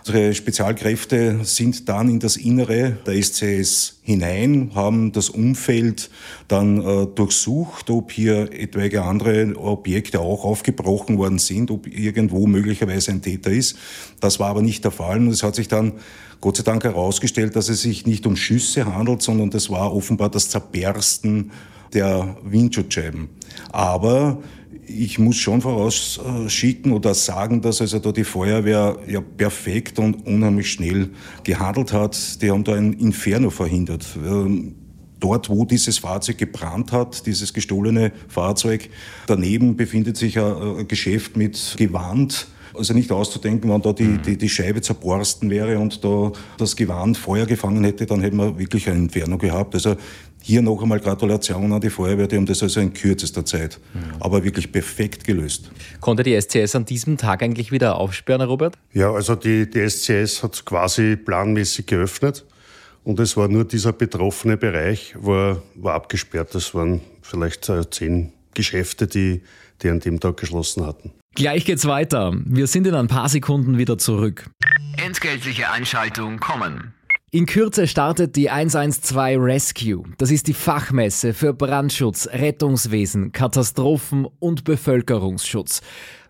Unsere 0.07 0.35
Spezialkräfte 0.35 1.41
sind 1.43 1.89
dann 1.89 2.09
in 2.09 2.21
das 2.21 2.37
Innere 2.37 2.97
der 3.07 3.23
SCS 3.23 3.99
hinein, 4.03 4.71
haben 4.75 5.13
das 5.13 5.29
Umfeld 5.29 6.11
dann 6.49 6.81
äh, 6.81 7.07
durchsucht, 7.07 7.91
ob 7.91 8.11
hier 8.11 8.51
etwaige 8.53 9.03
andere 9.03 9.55
Objekte 9.57 10.21
auch 10.21 10.45
aufgebrochen 10.45 11.19
worden 11.19 11.39
sind, 11.39 11.71
ob 11.71 11.87
irgendwo 11.87 12.47
möglicherweise 12.47 13.11
ein 13.11 13.21
Täter 13.21 13.51
ist. 13.51 13.77
Das 14.21 14.41
war 14.41 14.49
aber 14.49 14.63
nicht 14.63 14.85
der 14.85 14.91
Fall 14.91 15.19
und 15.19 15.29
es 15.29 15.43
hat 15.43 15.55
sich 15.55 15.69
dann 15.69 15.93
Gott 16.41 16.57
sei 16.57 16.63
Dank 16.63 16.85
herausgestellt, 16.85 17.55
dass 17.55 17.69
es 17.69 17.83
sich 17.83 18.07
nicht 18.07 18.27
um 18.27 18.37
Schüsse 18.37 18.87
handelt, 18.87 19.21
sondern 19.21 19.51
das 19.51 19.69
war 19.69 19.95
offenbar 19.95 20.31
das 20.31 20.49
Zerbersten 20.49 21.51
der 21.95 22.37
Windschutzscheiben. 22.43 23.29
Aber 23.73 24.43
ich 24.87 25.19
muss 25.19 25.37
schon 25.37 25.61
vorausschicken 25.61 26.93
oder 26.93 27.15
sagen, 27.15 27.61
dass 27.61 27.81
also 27.81 27.99
da 27.99 28.13
die 28.13 28.25
Feuerwehr 28.25 28.97
ja 29.07 29.21
perfekt 29.21 29.99
und 29.99 30.27
unheimlich 30.27 30.73
schnell 30.73 31.11
gehandelt 31.45 31.93
hat. 31.93 32.43
Die 32.43 32.51
haben 32.51 32.65
da 32.65 32.75
ein 32.75 32.95
Inferno 32.95 33.51
verhindert. 33.51 34.07
Ähm, 34.25 34.75
dort, 35.21 35.49
wo 35.49 35.65
dieses 35.65 35.99
Fahrzeug 35.99 36.39
gebrannt 36.39 36.93
hat, 36.93 37.27
dieses 37.27 37.55
gestohlene 37.55 38.13
Fahrzeug, 38.29 38.89
daneben 39.27 39.77
befindet 39.77 40.17
sich 40.17 40.39
ein 40.39 40.89
Geschäft 40.89 41.37
mit 41.37 41.77
Gewand. 41.79 42.49
Also 42.73 42.95
nicht 42.95 43.11
auszudenken, 43.11 43.71
wenn 43.71 43.83
da 43.83 43.93
die, 43.93 44.05
mhm. 44.05 44.23
die, 44.23 44.39
die 44.39 44.49
Scheibe 44.49 44.81
zerborsten 44.81 45.51
wäre 45.51 45.79
und 45.79 46.05
da 46.05 46.33
das 46.57 46.77
Gewand 46.77 47.19
Feuer 47.19 47.45
gefangen 47.45 47.85
hätte, 47.85 48.07
dann 48.07 48.21
hätten 48.21 48.37
wir 48.37 48.59
wirklich 48.59 48.89
ein 48.89 48.97
Inferno 48.97 49.39
gehabt. 49.39 49.75
Also 49.75 49.97
hier 50.43 50.63
noch 50.63 50.83
einmal 50.83 51.01
Gratulation 51.01 51.73
an 51.73 51.81
die 51.81 51.91
Feuerwehr, 51.91 52.27
die 52.27 52.37
haben 52.37 52.47
das 52.47 52.63
also 52.63 52.81
in 52.81 52.93
kürzester 52.93 53.45
Zeit, 53.45 53.79
mhm. 53.95 54.21
aber 54.21 54.43
wirklich 54.43 54.71
perfekt 54.71 55.25
gelöst. 55.25 55.71
Konnte 56.01 56.23
die 56.23 56.41
SCS 56.41 56.75
an 56.75 56.85
diesem 56.85 57.17
Tag 57.17 57.43
eigentlich 57.43 57.73
wieder 57.73 57.97
aufsperren, 57.97 58.49
Robert? 58.49 58.77
Ja, 58.93 59.13
also 59.13 59.35
die, 59.35 59.69
die 59.69 59.89
SCS 59.89 60.43
hat 60.43 60.65
quasi 60.65 61.17
planmäßig 61.17 61.87
geöffnet 61.87 62.45
und 63.05 63.21
es 63.21 63.37
war 63.37 63.49
nur 63.49 63.65
dieser 63.65 63.93
betroffene 63.93 64.57
Bereich, 64.57 65.15
war, 65.19 65.63
war 65.75 65.95
abgesperrt. 65.95 66.55
Das 66.55 66.75
waren 66.75 67.01
vielleicht 67.23 67.71
10, 67.91 68.33
Geschäfte, 68.55 69.07
die, 69.07 69.43
die 69.83 69.89
an 69.89 70.01
dem 70.01 70.21
Tag 70.21 70.37
geschlossen 70.37 70.87
hatten. 70.87 71.13
Gleich 71.35 71.65
geht's 71.65 71.87
weiter. 71.87 72.33
Wir 72.45 72.67
sind 72.67 72.87
in 72.87 72.95
ein 72.95 73.07
paar 73.07 73.29
Sekunden 73.29 73.79
wieder 73.79 73.99
zurück. 73.99 74.51
Entgeltliche 74.97 75.71
Einschaltung 75.71 76.41
kommen. 76.41 76.93
In 77.33 77.47
Kürze 77.47 77.87
startet 77.87 78.35
die 78.35 78.51
112 78.51 79.41
Rescue. 79.41 80.03
Das 80.19 80.33
ist 80.33 80.49
die 80.49 80.53
Fachmesse 80.53 81.33
für 81.33 81.55
Brandschutz, 81.55 82.27
Rettungswesen, 82.33 83.31
Katastrophen 83.31 84.27
und 84.41 84.65
Bevölkerungsschutz. 84.65 85.81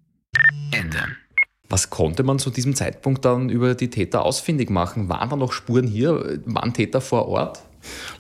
Ende. 0.71 0.99
Was 1.71 1.88
konnte 1.88 2.23
man 2.25 2.38
zu 2.38 2.50
diesem 2.50 2.75
Zeitpunkt 2.75 3.25
dann 3.25 3.49
über 3.49 3.75
die 3.75 3.88
Täter 3.88 4.23
ausfindig 4.23 4.69
machen? 4.69 5.09
Waren 5.09 5.30
da 5.30 5.37
noch 5.37 5.52
Spuren 5.52 5.87
hier? 5.87 6.42
Waren 6.45 6.75
Täter 6.75 7.00
vor 7.00 7.26
Ort? 7.26 7.62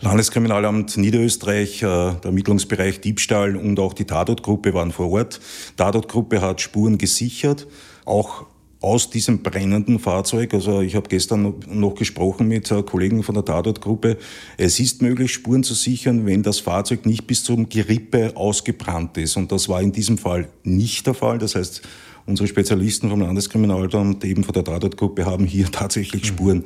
Landeskriminalamt 0.00 0.96
Niederösterreich, 0.96 1.82
äh, 1.82 1.86
der 1.86 2.24
Ermittlungsbereich 2.24 3.02
Diebstahl 3.02 3.56
und 3.56 3.78
auch 3.78 3.92
die 3.92 4.06
Tatortgruppe 4.06 4.72
waren 4.72 4.92
vor 4.92 5.10
Ort. 5.10 5.42
Tatortgruppe 5.76 6.40
hat 6.40 6.62
Spuren 6.62 6.96
gesichert, 6.96 7.66
auch 8.06 8.46
aus 8.80 9.10
diesem 9.10 9.42
brennenden 9.42 9.98
Fahrzeug. 9.98 10.54
Also 10.54 10.80
ich 10.80 10.94
habe 10.96 11.08
gestern 11.08 11.54
noch 11.68 11.94
gesprochen 11.94 12.48
mit 12.48 12.70
äh, 12.70 12.82
Kollegen 12.82 13.22
von 13.22 13.34
der 13.34 13.44
Tatortgruppe. 13.44 14.16
Es 14.56 14.80
ist 14.80 15.02
möglich, 15.02 15.32
Spuren 15.32 15.62
zu 15.62 15.74
sichern, 15.74 16.24
wenn 16.24 16.42
das 16.42 16.60
Fahrzeug 16.60 17.04
nicht 17.04 17.26
bis 17.26 17.44
zum 17.44 17.68
Gerippe 17.68 18.36
ausgebrannt 18.36 19.18
ist. 19.18 19.36
Und 19.36 19.52
das 19.52 19.68
war 19.68 19.82
in 19.82 19.92
diesem 19.92 20.16
Fall 20.16 20.48
nicht 20.64 21.06
der 21.06 21.14
Fall. 21.14 21.38
Das 21.38 21.54
heißt, 21.54 21.82
unsere 22.26 22.48
Spezialisten 22.48 23.10
vom 23.10 23.20
Landeskriminalamt, 23.20 24.24
eben 24.24 24.44
von 24.44 24.54
der 24.54 24.64
Tatortgruppe, 24.64 25.26
haben 25.26 25.44
hier 25.44 25.66
tatsächlich 25.72 26.26
Spuren 26.26 26.64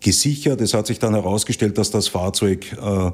gesichert. 0.00 0.60
Es 0.60 0.74
hat 0.74 0.86
sich 0.86 0.98
dann 0.98 1.14
herausgestellt, 1.14 1.78
dass 1.78 1.90
das 1.90 2.08
Fahrzeug 2.08 2.70
äh, 2.72 3.10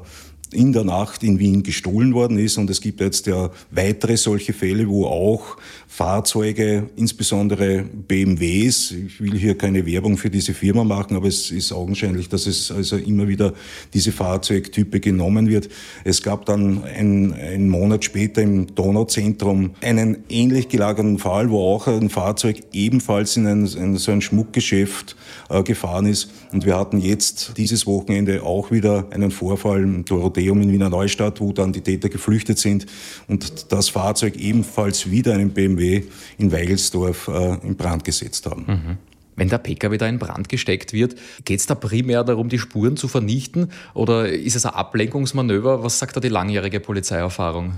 in 0.53 0.73
der 0.73 0.83
Nacht 0.83 1.23
in 1.23 1.39
Wien 1.39 1.63
gestohlen 1.63 2.13
worden 2.13 2.37
ist. 2.37 2.57
Und 2.57 2.69
es 2.69 2.81
gibt 2.81 3.01
jetzt 3.01 3.27
ja 3.27 3.49
weitere 3.71 4.17
solche 4.17 4.53
Fälle, 4.53 4.87
wo 4.87 5.05
auch 5.05 5.57
Fahrzeuge, 5.87 6.89
insbesondere 6.95 7.83
BMWs, 7.83 8.91
ich 8.91 9.21
will 9.21 9.37
hier 9.37 9.55
keine 9.55 9.85
Werbung 9.85 10.17
für 10.17 10.31
diese 10.31 10.55
Firma 10.55 10.83
machen, 10.83 11.15
aber 11.15 11.27
es 11.27 11.51
ist 11.51 11.71
augenscheinlich, 11.71 12.29
dass 12.29 12.47
es 12.47 12.71
also 12.71 12.97
immer 12.97 13.27
wieder 13.27 13.53
diese 13.93 14.11
Fahrzeugtype 14.11 14.99
genommen 14.99 15.47
wird. 15.47 15.69
Es 16.03 16.23
gab 16.23 16.47
dann 16.47 16.83
ein, 16.83 17.33
einen 17.33 17.69
Monat 17.69 18.03
später 18.03 18.41
im 18.41 18.73
Donauzentrum 18.73 19.75
einen 19.81 20.23
ähnlich 20.29 20.67
gelagerten 20.67 21.19
Fall, 21.19 21.51
wo 21.51 21.61
auch 21.61 21.85
ein 21.87 22.09
Fahrzeug 22.09 22.61
ebenfalls 22.71 23.37
in 23.37 23.45
ein, 23.45 23.67
in 23.67 23.97
so 23.97 24.11
ein 24.11 24.21
Schmuckgeschäft 24.21 25.15
äh, 25.49 25.61
gefahren 25.61 26.07
ist. 26.07 26.31
Und 26.53 26.65
wir 26.65 26.77
hatten 26.77 26.99
jetzt 26.99 27.57
dieses 27.57 27.85
Wochenende 27.85 28.43
auch 28.43 28.71
wieder 28.71 29.07
einen 29.11 29.31
Vorfall 29.31 29.83
im 29.83 30.05
Dorothea 30.05 30.53
Museum 30.53 30.61
in 30.61 30.71
Wiener 30.71 30.89
Neustadt, 30.89 31.41
wo 31.41 31.51
dann 31.53 31.73
die 31.73 31.81
Täter 31.81 32.09
geflüchtet 32.09 32.59
sind 32.59 32.85
und 33.27 33.71
das 33.71 33.89
Fahrzeug 33.89 34.35
ebenfalls 34.37 35.09
wieder 35.09 35.33
einen 35.33 35.51
BMW 35.51 36.03
in 36.37 36.51
Weigelsdorf 36.51 37.27
äh, 37.27 37.57
in 37.65 37.75
Brand 37.75 38.03
gesetzt 38.03 38.45
haben. 38.45 38.65
Mhm. 38.67 38.97
Wenn 39.35 39.49
der 39.49 39.57
Pkw 39.57 39.97
da 39.97 40.07
in 40.07 40.19
Brand 40.19 40.47
gesteckt 40.47 40.93
wird, 40.93 41.15
geht 41.43 41.59
es 41.59 41.65
da 41.65 41.73
primär 41.73 42.23
darum, 42.23 42.49
die 42.49 42.59
Spuren 42.59 42.97
zu 42.97 43.07
vernichten 43.07 43.71
oder 43.95 44.29
ist 44.29 44.55
es 44.55 44.65
ein 44.65 44.73
Ablenkungsmanöver? 44.73 45.83
Was 45.83 45.97
sagt 45.97 46.15
da 46.15 46.19
die 46.19 46.29
langjährige 46.29 46.79
Polizeierfahrung? 46.79 47.73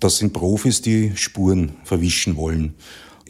Das 0.00 0.18
sind 0.18 0.32
Profis, 0.32 0.82
die 0.82 1.12
Spuren 1.14 1.72
verwischen 1.84 2.36
wollen. 2.36 2.74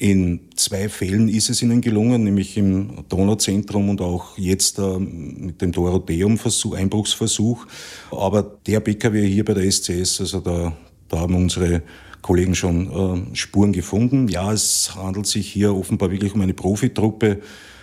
In 0.01 0.49
zwei 0.57 0.89
Fällen 0.89 1.29
ist 1.29 1.51
es 1.51 1.61
ihnen 1.61 1.83
gelungen, 1.83 2.25
nämlich 2.25 2.57
im 2.57 3.05
Donauzentrum 3.11 3.91
und 3.91 4.01
auch 4.01 4.39
jetzt 4.39 4.79
äh, 4.79 4.99
mit 4.99 5.61
dem 5.61 5.73
Dorotheum-Einbruchsversuch. 5.73 7.67
Aber 8.11 8.43
der 8.67 8.81
PKW 8.81 9.29
hier 9.29 9.45
bei 9.45 9.53
der 9.53 9.71
SCS, 9.71 10.23
also 10.23 10.41
da, 10.41 10.73
da 11.11 11.19
haben 11.19 11.35
unsere 11.35 11.83
Kollegen 12.23 12.55
schon 12.55 13.33
äh, 13.33 13.37
Spuren 13.37 13.75
gefunden. 13.75 14.29
Ja, 14.29 14.51
es 14.55 14.95
handelt 14.97 15.27
sich 15.27 15.53
hier 15.53 15.75
offenbar 15.75 16.11
wirklich 16.11 16.35
um 16.35 16.41
eine 16.41 16.55
Profitruppe, 16.55 17.43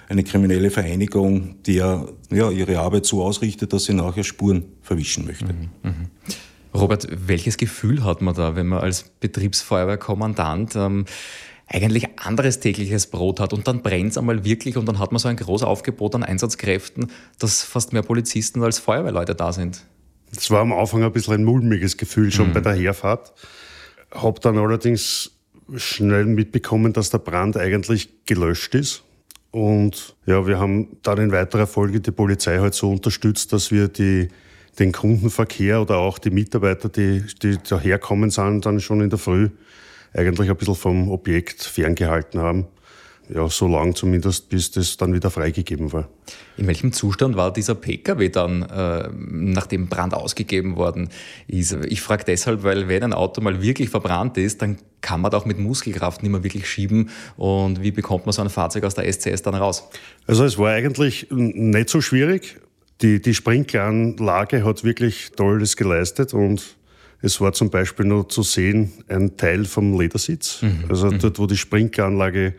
eine 0.10 0.24
kriminelle 0.24 0.72
Vereinigung, 0.72 1.62
die 1.68 1.76
ja, 1.76 2.04
ja 2.32 2.50
ihre 2.50 2.80
Arbeit 2.80 3.06
so 3.06 3.24
ausrichtet, 3.24 3.74
dass 3.74 3.84
sie 3.84 3.94
nachher 3.94 4.24
Spuren 4.24 4.66
verwischen 4.82 5.28
möchte. 5.28 5.54
Mhm, 5.54 5.70
mh. 5.84 5.94
Robert, 6.74 7.08
welches 7.12 7.58
Gefühl 7.58 8.04
hat 8.04 8.24
man 8.24 8.34
da, 8.34 8.56
wenn 8.56 8.66
man 8.66 8.80
als 8.80 9.04
Betriebsfeuerwehrkommandant 9.20 10.76
ähm, 10.76 11.06
eigentlich 11.68 12.08
anderes 12.18 12.60
tägliches 12.60 13.08
Brot 13.08 13.40
hat 13.40 13.54
und 13.54 13.68
dann 13.68 13.82
brennt 13.82 14.12
es 14.12 14.18
einmal 14.18 14.46
wirklich 14.46 14.78
und 14.78 14.86
dann 14.86 15.00
hat 15.00 15.12
man 15.12 15.20
so 15.20 15.28
ein 15.28 15.36
großes 15.36 15.68
Aufgebot 15.68 16.16
an 16.16 16.24
Einsatzkräften, 16.24 17.12
dass 17.40 17.64
fast 17.64 17.94
mehr 17.94 18.04
Polizisten 18.04 18.64
als 18.64 18.80
Feuerwehrleute 18.80 19.36
da 19.36 19.52
sind. 19.52 19.84
Das 20.34 20.50
war 20.50 20.62
am 20.62 20.74
Anfang 20.74 21.04
ein 21.04 21.12
bisschen 21.12 21.36
ein 21.36 21.44
mulmiges 21.44 21.98
Gefühl 21.98 22.32
schon 22.32 22.50
mhm. 22.50 22.54
bei 22.54 22.60
der 22.62 22.74
Herfahrt. 22.74 23.34
Hab 24.12 24.42
dann 24.42 24.58
allerdings 24.58 25.32
schnell 25.76 26.26
mitbekommen, 26.26 26.94
dass 26.94 27.10
der 27.10 27.18
Brand 27.18 27.58
eigentlich 27.58 28.26
gelöscht 28.26 28.74
ist. 28.74 29.04
Und 29.52 30.16
ja, 30.26 30.46
wir 30.48 30.60
haben 30.60 30.98
dann 31.04 31.18
in 31.18 31.32
weiterer 31.32 31.68
Folge 31.68 32.00
die 32.00 32.12
Polizei 32.12 32.60
halt 32.60 32.74
so 32.74 32.92
unterstützt, 32.92 33.52
dass 33.52 33.72
wir 33.72 33.88
die, 33.88 34.30
den 34.80 34.92
Kundenverkehr 34.92 35.82
oder 35.82 35.98
auch 35.98 36.20
die 36.20 36.30
Mitarbeiter, 36.30 36.90
die, 36.90 37.24
die 37.42 37.58
daherkommen 37.58 38.30
sind, 38.30 38.66
dann 38.66 38.80
schon 38.80 39.02
in 39.02 39.10
der 39.10 39.20
Früh 39.20 39.50
eigentlich 40.14 40.50
ein 40.50 40.56
bisschen 40.56 40.76
vom 40.76 41.10
Objekt 41.10 41.64
ferngehalten 41.64 42.40
haben. 42.40 42.68
Ja, 43.30 43.50
so 43.50 43.68
lang 43.68 43.94
zumindest, 43.94 44.48
bis 44.48 44.72
das 44.72 44.96
dann 44.96 45.14
wieder 45.14 45.30
freigegeben 45.30 45.92
war. 45.92 46.08
In 46.56 46.66
welchem 46.66 46.94
Zustand 46.94 47.36
war 47.36 47.52
dieser 47.52 47.76
Pkw 47.76 48.30
dann, 48.30 48.62
äh, 48.64 49.10
nachdem 49.12 49.88
Brand 49.88 50.14
ausgegeben 50.14 50.78
worden 50.78 51.10
ist? 51.46 51.74
Ich 51.90 52.02
frage 52.02 52.24
deshalb, 52.26 52.64
weil 52.64 52.88
wenn 52.88 53.04
ein 53.04 53.14
Auto 53.14 53.42
mal 53.42 53.62
wirklich 53.62 53.90
verbrannt 53.90 54.38
ist, 54.38 54.62
dann 54.62 54.78
kann 55.02 55.20
man 55.20 55.32
da 55.32 55.38
auch 55.38 55.46
mit 55.46 55.60
Muskelkraft 55.60 56.24
nicht 56.24 56.32
mehr 56.32 56.44
wirklich 56.44 56.70
schieben. 56.70 57.10
Und 57.36 57.82
wie 57.82 57.92
bekommt 57.92 58.26
man 58.26 58.34
so 58.34 58.42
ein 58.42 58.50
Fahrzeug 58.50 58.86
aus 58.86 58.96
der 58.96 59.12
SCS 59.12 59.42
dann 59.42 59.56
raus? 59.56 59.90
Also 60.26 60.46
es 60.46 60.58
war 60.58 60.72
eigentlich 60.72 61.28
nicht 61.30 61.90
so 61.90 62.00
schwierig. 62.00 62.62
Die, 63.02 63.22
die 63.22 63.34
Sprinkleranlage 63.34 64.64
hat 64.64 64.86
wirklich 64.86 65.32
Tolles 65.36 65.76
geleistet 65.76 66.34
und 66.34 66.77
es 67.22 67.42
war 67.42 67.54
zum 67.54 67.70
Beispiel 67.70 68.06
noch 68.06 68.26
zu 68.26 68.44
sehen 68.44 68.94
ein 69.08 69.38
Teil 69.38 69.66
vom 69.66 70.00
Ledersitz. 70.00 70.62
Mhm. 70.62 70.86
Also 70.90 71.08
mhm. 71.08 71.20
dort, 71.20 71.40
wo 71.40 71.48
die 71.48 71.58
Sprinkleranlage 71.58 72.56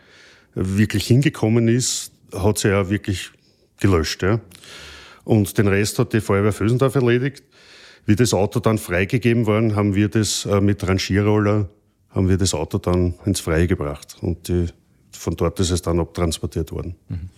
wirklich 0.53 1.07
hingekommen 1.07 1.67
ist, 1.67 2.11
hat 2.33 2.57
sie 2.57 2.69
ja 2.69 2.89
wirklich 2.89 3.31
gelöscht. 3.79 4.21
Ja. 4.23 4.39
Und 5.23 5.57
den 5.57 5.67
Rest 5.67 5.99
hat 5.99 6.13
die 6.13 6.21
Feuerwehr 6.21 6.51
Fösendorf 6.51 6.95
erledigt. 6.95 7.43
Wie 8.05 8.15
das 8.15 8.33
Auto 8.33 8.59
dann 8.59 8.77
freigegeben 8.77 9.45
worden, 9.45 9.75
haben 9.75 9.95
wir 9.95 10.09
das 10.09 10.45
äh, 10.45 10.61
mit 10.61 10.85
Rangierroller, 10.87 11.69
haben 12.09 12.27
wir 12.27 12.37
das 12.37 12.53
Auto 12.53 12.79
dann 12.79 13.13
ins 13.25 13.39
Freie 13.39 13.67
gebracht. 13.67 14.17
Und 14.21 14.47
die, 14.47 14.65
von 15.11 15.35
dort 15.35 15.59
ist 15.59 15.69
es 15.69 15.81
dann 15.81 15.99
abtransportiert 15.99 16.71
worden. 16.71 16.95
Mhm. 17.07 17.29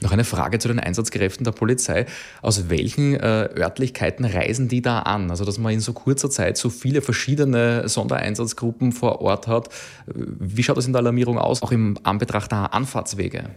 Noch 0.00 0.12
eine 0.12 0.24
Frage 0.24 0.58
zu 0.58 0.68
den 0.68 0.78
Einsatzkräften 0.78 1.44
der 1.44 1.52
Polizei. 1.52 2.06
Aus 2.40 2.68
welchen 2.68 3.14
äh, 3.14 3.48
Örtlichkeiten 3.56 4.24
reisen 4.24 4.68
die 4.68 4.82
da 4.82 5.00
an? 5.00 5.30
Also, 5.30 5.44
dass 5.44 5.58
man 5.58 5.72
in 5.72 5.80
so 5.80 5.92
kurzer 5.92 6.30
Zeit 6.30 6.56
so 6.56 6.70
viele 6.70 7.02
verschiedene 7.02 7.88
Sondereinsatzgruppen 7.88 8.92
vor 8.92 9.20
Ort 9.20 9.46
hat. 9.46 9.68
Wie 10.06 10.62
schaut 10.62 10.76
das 10.76 10.86
in 10.86 10.92
der 10.92 11.00
Alarmierung 11.00 11.38
aus, 11.38 11.62
auch 11.62 11.72
im 11.72 11.98
Anbetracht 12.02 12.50
der 12.50 12.74
Anfahrtswege? 12.74 13.50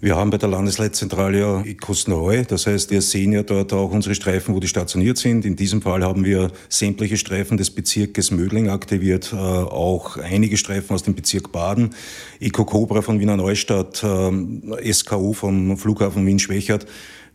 Wir 0.00 0.14
haben 0.14 0.30
bei 0.30 0.38
der 0.38 0.48
Landesleitzentrale 0.48 1.40
ja 1.40 1.64
neu. 2.06 2.44
Das 2.44 2.68
heißt, 2.68 2.92
wir 2.92 3.02
sehen 3.02 3.32
ja 3.32 3.42
dort 3.42 3.72
auch 3.72 3.90
unsere 3.90 4.14
Streifen, 4.14 4.54
wo 4.54 4.60
die 4.60 4.68
stationiert 4.68 5.18
sind. 5.18 5.44
In 5.44 5.56
diesem 5.56 5.82
Fall 5.82 6.04
haben 6.04 6.24
wir 6.24 6.52
sämtliche 6.68 7.16
Streifen 7.16 7.56
des 7.56 7.70
Bezirkes 7.70 8.30
Mödling 8.30 8.68
aktiviert, 8.68 9.32
äh, 9.32 9.36
auch 9.36 10.16
einige 10.16 10.56
Streifen 10.56 10.94
aus 10.94 11.02
dem 11.02 11.16
Bezirk 11.16 11.50
Baden, 11.50 11.96
Eco 12.38 12.64
Cobra 12.64 13.02
von 13.02 13.18
Wiener 13.18 13.36
Neustadt, 13.36 14.04
äh, 14.04 14.92
SKU 14.92 15.32
vom 15.32 15.76
Flughafen 15.76 16.24
Wien-Schwächert. 16.24 16.86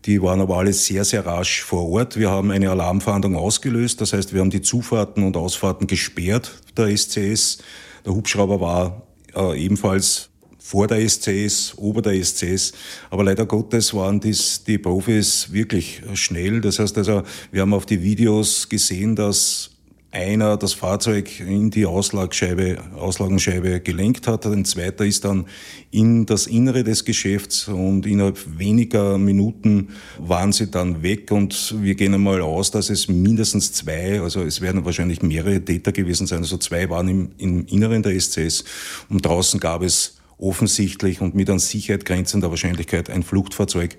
Die 0.06 0.22
waren 0.22 0.40
aber 0.40 0.58
alle 0.58 0.72
sehr, 0.72 1.04
sehr 1.04 1.26
rasch 1.26 1.64
vor 1.64 1.90
Ort. 1.90 2.18
Wir 2.18 2.30
haben 2.30 2.50
eine 2.50 2.70
Alarmfahndung 2.70 3.36
ausgelöst. 3.36 4.00
Das 4.00 4.14
heißt, 4.14 4.34
wir 4.34 4.40
haben 4.40 4.52
die 4.52 4.62
Zufahrten 4.62 5.26
und 5.26 5.36
Ausfahrten 5.36 5.86
gesperrt 5.86 6.62
der 6.78 6.96
SCS. 6.96 7.58
Der 8.06 8.14
Hubschrauber 8.14 8.62
war 8.62 9.02
äh, 9.36 9.62
ebenfalls 9.62 10.30
vor 10.74 10.88
der 10.88 11.08
SCS, 11.08 11.76
ober 11.78 12.02
der 12.02 12.16
SCS. 12.16 12.72
Aber 13.12 13.24
leider 13.24 13.46
Gottes 13.46 13.94
waren 13.94 14.20
dies, 14.20 14.64
die 14.64 14.80
Profis 14.80 15.54
wirklich 15.54 16.02
schnell. 16.16 16.62
Das 16.62 16.80
heißt 16.80 16.98
also, 16.98 17.22
wir 17.52 17.62
haben 17.62 17.76
auf 17.76 17.86
die 17.86 18.02
Videos 18.02 18.68
gesehen, 18.68 19.16
dass 19.16 19.70
einer 20.10 20.58
das 20.58 20.74
Fahrzeug 20.74 21.40
in 21.42 21.70
die 21.70 21.86
Auslagscheibe, 21.86 22.80
Auslagenscheibe 22.96 23.82
gelenkt 23.82 24.26
hat. 24.26 24.48
Ein 24.48 24.66
zweiter 24.66 25.06
ist 25.06 25.26
dann 25.26 25.46
in 25.92 26.26
das 26.26 26.48
Innere 26.48 26.84
des 26.84 27.06
Geschäfts 27.06 27.68
und 27.68 28.08
innerhalb 28.08 28.40
weniger 28.58 29.20
Minuten 29.20 29.90
waren 30.18 30.54
sie 30.54 30.72
dann 30.72 31.04
weg 31.04 31.30
und 31.30 31.76
wir 31.84 31.94
gehen 31.94 32.16
einmal 32.16 32.42
aus, 32.42 32.72
dass 32.72 32.90
es 32.90 33.08
mindestens 33.08 33.74
zwei, 33.74 34.22
also 34.22 34.42
es 34.42 34.60
werden 34.60 34.86
wahrscheinlich 34.86 35.22
mehrere 35.22 35.64
Täter 35.64 35.92
gewesen 35.92 36.26
sein, 36.26 36.40
also 36.40 36.58
zwei 36.58 36.90
waren 36.90 37.08
im, 37.10 37.30
im 37.38 37.66
Inneren 37.68 38.02
der 38.02 38.20
SCS 38.20 38.64
und 39.10 39.24
draußen 39.24 39.60
gab 39.60 39.84
es 39.84 40.16
offensichtlich 40.38 41.22
und 41.22 41.36
mit 41.36 41.50
an 41.50 41.60
Sicherheit 41.60 42.06
grenzender 42.06 42.50
Wahrscheinlichkeit 42.50 43.10
ein 43.10 43.24
Fluchtfahrzeug. 43.24 43.98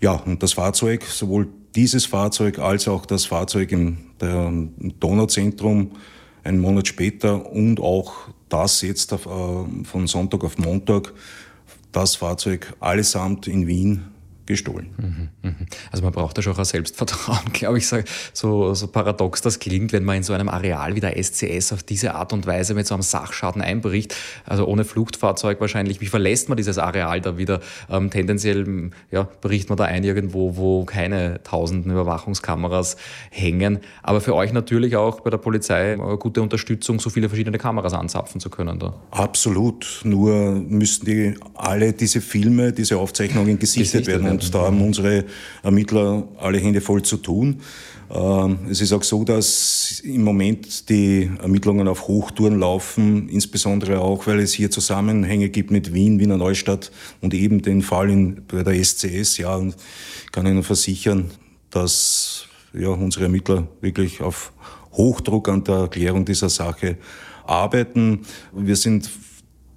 Ja, 0.00 0.12
und 0.12 0.42
das 0.42 0.54
Fahrzeug, 0.54 1.04
sowohl 1.04 1.48
dieses 1.74 2.06
Fahrzeug 2.06 2.58
als 2.58 2.88
auch 2.88 3.06
das 3.06 3.26
Fahrzeug 3.26 3.72
im, 3.72 3.98
Donauzentrum 4.98 5.92
einen 6.42 6.60
Monat 6.60 6.88
später 6.88 7.50
und 7.52 7.80
auch 7.80 8.14
das 8.48 8.80
jetzt 8.80 9.12
auf, 9.12 9.26
äh, 9.26 9.84
von 9.84 10.06
Sonntag 10.06 10.42
auf 10.42 10.56
Montag, 10.56 11.12
das 11.92 12.16
Fahrzeug 12.16 12.72
allesamt 12.80 13.46
in 13.46 13.66
Wien 13.66 14.15
gestohlen. 14.46 14.88
Mhm, 14.96 15.28
mhm. 15.42 15.66
Also 15.90 16.04
man 16.04 16.12
braucht 16.12 16.38
da 16.38 16.42
schon 16.42 16.56
auch 16.56 16.64
Selbstvertrauen, 16.64 17.38
glaube 17.52 17.78
ich, 17.78 17.88
so, 18.32 18.74
so 18.74 18.86
paradox 18.88 19.42
das 19.42 19.58
klingt, 19.58 19.92
wenn 19.92 20.04
man 20.04 20.16
in 20.16 20.22
so 20.22 20.32
einem 20.32 20.48
Areal 20.48 20.94
wie 20.94 21.00
der 21.00 21.22
SCS 21.22 21.72
auf 21.72 21.82
diese 21.82 22.14
Art 22.14 22.32
und 22.32 22.46
Weise 22.46 22.74
mit 22.74 22.86
so 22.86 22.94
einem 22.94 23.02
Sachschaden 23.02 23.62
einbricht, 23.62 24.14
also 24.44 24.66
ohne 24.66 24.84
Fluchtfahrzeug 24.84 25.60
wahrscheinlich, 25.60 26.00
wie 26.00 26.06
verlässt 26.06 26.48
man 26.48 26.56
dieses 26.56 26.78
Areal 26.78 27.20
da 27.20 27.38
wieder? 27.38 27.60
Ähm, 27.90 28.10
tendenziell 28.10 28.90
ja, 29.10 29.28
bricht 29.40 29.68
man 29.68 29.78
da 29.78 29.84
ein 29.84 30.04
irgendwo, 30.04 30.56
wo 30.56 30.84
keine 30.84 31.42
tausenden 31.42 31.92
Überwachungskameras 31.92 32.96
hängen, 33.30 33.80
aber 34.02 34.20
für 34.20 34.34
euch 34.34 34.52
natürlich 34.52 34.96
auch 34.96 35.20
bei 35.20 35.30
der 35.30 35.38
Polizei 35.38 35.92
eine 35.94 36.16
gute 36.18 36.42
Unterstützung, 36.42 37.00
so 37.00 37.10
viele 37.10 37.28
verschiedene 37.28 37.58
Kameras 37.58 37.92
anzapfen 37.92 38.40
zu 38.40 38.50
können 38.50 38.78
da. 38.78 38.94
Absolut, 39.10 40.00
nur 40.04 40.52
müssten 40.52 41.06
die 41.06 41.34
alle 41.54 41.92
diese 41.92 42.20
Filme, 42.20 42.72
diese 42.72 42.98
Aufzeichnungen 42.98 43.58
gesichtet, 43.58 44.04
gesichtet 44.04 44.06
werden 44.06 44.35
und 44.44 44.54
da 44.54 44.62
haben 44.62 44.82
unsere 44.82 45.24
Ermittler 45.62 46.28
alle 46.38 46.58
Hände 46.58 46.80
voll 46.80 47.02
zu 47.02 47.16
tun. 47.16 47.60
Ähm, 48.08 48.58
es 48.70 48.80
ist 48.80 48.92
auch 48.92 49.02
so, 49.02 49.24
dass 49.24 50.00
im 50.04 50.22
Moment 50.22 50.88
die 50.88 51.30
Ermittlungen 51.42 51.88
auf 51.88 52.06
Hochtouren 52.06 52.58
laufen, 52.58 53.28
insbesondere 53.28 54.00
auch, 54.00 54.26
weil 54.26 54.40
es 54.40 54.52
hier 54.52 54.70
Zusammenhänge 54.70 55.48
gibt 55.48 55.70
mit 55.70 55.92
Wien, 55.92 56.20
Wiener 56.20 56.36
Neustadt 56.36 56.92
und 57.20 57.34
eben 57.34 57.62
den 57.62 57.82
Fall 57.82 58.10
in, 58.10 58.42
bei 58.46 58.62
der 58.62 58.82
SCS. 58.82 59.38
Ja, 59.38 59.56
und 59.56 59.74
ich 60.24 60.32
kann 60.32 60.46
Ihnen 60.46 60.62
versichern, 60.62 61.30
dass 61.70 62.46
ja, 62.72 62.88
unsere 62.88 63.24
Ermittler 63.24 63.66
wirklich 63.80 64.20
auf 64.20 64.52
Hochdruck 64.92 65.48
an 65.48 65.64
der 65.64 65.76
Erklärung 65.76 66.24
dieser 66.24 66.48
Sache 66.48 66.96
arbeiten. 67.44 68.20
Wir 68.52 68.76
sind 68.76 69.10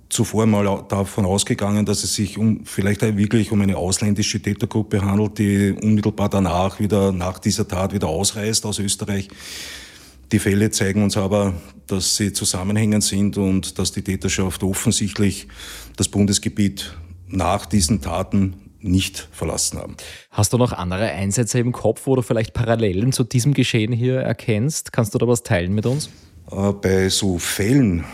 zuvor 0.09 0.45
mal 0.45 0.83
davon 0.87 1.25
ausgegangen, 1.25 1.85
dass 1.85 2.03
es 2.03 2.15
sich 2.15 2.37
um 2.37 2.65
vielleicht 2.65 3.01
wirklich 3.01 3.51
um 3.51 3.61
eine 3.61 3.77
ausländische 3.77 4.41
Tätergruppe 4.41 5.01
handelt, 5.03 5.37
die 5.37 5.71
unmittelbar 5.71 6.29
danach 6.29 6.79
wieder 6.79 7.11
nach 7.11 7.39
dieser 7.39 7.67
Tat 7.67 7.93
wieder 7.93 8.07
ausreist 8.07 8.65
aus 8.65 8.79
Österreich. 8.79 9.29
Die 10.31 10.39
Fälle 10.39 10.69
zeigen 10.71 11.03
uns 11.03 11.17
aber, 11.17 11.53
dass 11.87 12.15
sie 12.15 12.33
zusammenhängend 12.33 13.03
sind 13.03 13.37
und 13.37 13.79
dass 13.79 13.91
die 13.91 14.03
Täterschaft 14.03 14.63
offensichtlich 14.63 15.47
das 15.95 16.07
Bundesgebiet 16.07 16.95
nach 17.27 17.65
diesen 17.65 18.01
Taten 18.01 18.55
nicht 18.81 19.27
verlassen 19.31 19.79
haben. 19.79 19.97
Hast 20.31 20.53
du 20.53 20.57
noch 20.57 20.71
andere 20.71 21.05
Einsätze 21.11 21.59
im 21.59 21.71
Kopf, 21.71 22.05
wo 22.05 22.15
du 22.15 22.21
vielleicht 22.21 22.53
Parallelen 22.53 23.11
zu 23.11 23.23
diesem 23.23 23.53
Geschehen 23.53 23.91
hier 23.91 24.19
erkennst? 24.19 24.93
Kannst 24.93 25.13
du 25.13 25.17
da 25.17 25.27
was 25.27 25.43
teilen 25.43 25.73
mit 25.73 25.85
uns? 25.85 26.09
Äh, 26.51 26.73
bei 26.73 27.09
so 27.09 27.37
Fällen, 27.37 28.05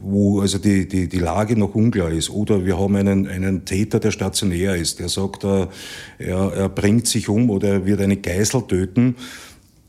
wo 0.00 0.40
also 0.40 0.58
die, 0.58 0.86
die, 0.88 1.08
die 1.08 1.18
Lage 1.18 1.56
noch 1.56 1.74
unklar 1.74 2.10
ist. 2.10 2.30
Oder 2.30 2.64
wir 2.64 2.78
haben 2.78 2.96
einen, 2.96 3.26
einen 3.26 3.64
Täter, 3.64 4.00
der 4.00 4.10
stationär 4.10 4.76
ist, 4.76 4.98
der 4.98 5.08
sagt, 5.08 5.44
er, 5.44 5.68
er 6.18 6.68
bringt 6.68 7.06
sich 7.06 7.28
um 7.28 7.50
oder 7.50 7.68
er 7.68 7.86
wird 7.86 8.00
eine 8.00 8.16
Geisel 8.16 8.62
töten. 8.62 9.16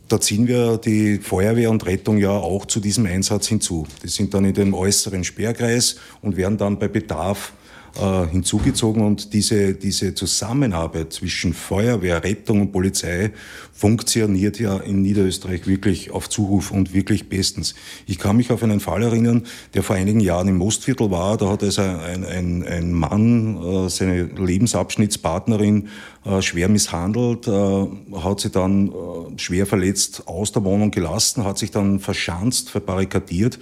Da 0.08 0.22
ziehen 0.22 0.48
wir 0.48 0.78
die 0.78 1.18
Feuerwehr 1.18 1.70
und 1.70 1.86
Rettung 1.86 2.18
ja 2.18 2.32
auch 2.32 2.66
zu 2.66 2.80
diesem 2.80 3.06
Einsatz 3.06 3.48
hinzu. 3.48 3.86
Die 4.04 4.08
sind 4.08 4.34
dann 4.34 4.46
in 4.46 4.54
dem 4.54 4.74
äußeren 4.74 5.26
Sperrkreis 5.26 5.98
und 6.22 6.38
werden 6.38 6.58
dann 6.58 6.80
bei 6.80 6.88
Bedarf 6.88 7.52
äh, 8.00 8.28
hinzugezogen 8.28 9.04
und 9.04 9.34
diese, 9.34 9.74
diese 9.74 10.14
Zusammenarbeit 10.14 11.14
zwischen 11.14 11.54
Feuerwehr, 11.54 12.24
Rettung 12.24 12.62
und 12.62 12.72
Polizei 12.72 13.32
funktioniert 13.74 14.60
ja 14.60 14.78
in 14.78 15.02
Niederösterreich 15.02 15.68
wirklich 15.68 16.12
auf 16.12 16.30
Zuruf 16.30 16.72
und 16.72 16.94
wirklich 16.94 17.30
bestens. 17.30 17.76
Ich 18.08 18.18
kann 18.18 18.38
mich 18.38 18.52
auf 18.52 18.64
einen 18.64 18.80
Fall 18.80 19.04
erinnern, 19.04 19.44
der 19.74 19.84
vor 19.84 19.96
einigen 19.96 20.20
Jahren 20.20 20.48
im 20.48 20.58
Mostviertel 20.58 21.12
war. 21.12 21.38
Da 21.38 21.50
hat 21.50 21.64
also 21.64 21.82
ein, 21.82 22.26
ein, 22.26 22.64
ein 22.64 22.92
Mann 22.92 23.58
äh, 23.62 23.90
seine 23.90 24.24
Lebensabschnittspartnerin 24.24 25.90
äh, 26.28 26.42
schwer 26.42 26.68
misshandelt, 26.68 27.48
äh, 27.48 27.88
hat 28.22 28.42
sie 28.42 28.50
dann 28.50 28.90
äh, 28.90 28.92
schwer 29.38 29.66
verletzt 29.66 30.24
aus 30.28 30.52
der 30.52 30.64
Wohnung 30.64 30.92
gelassen, 30.92 31.46
hat 31.46 31.58
sich 31.58 31.72
dann 31.72 32.00
verschanzt, 32.00 32.70
verbarrikadiert 32.70 33.60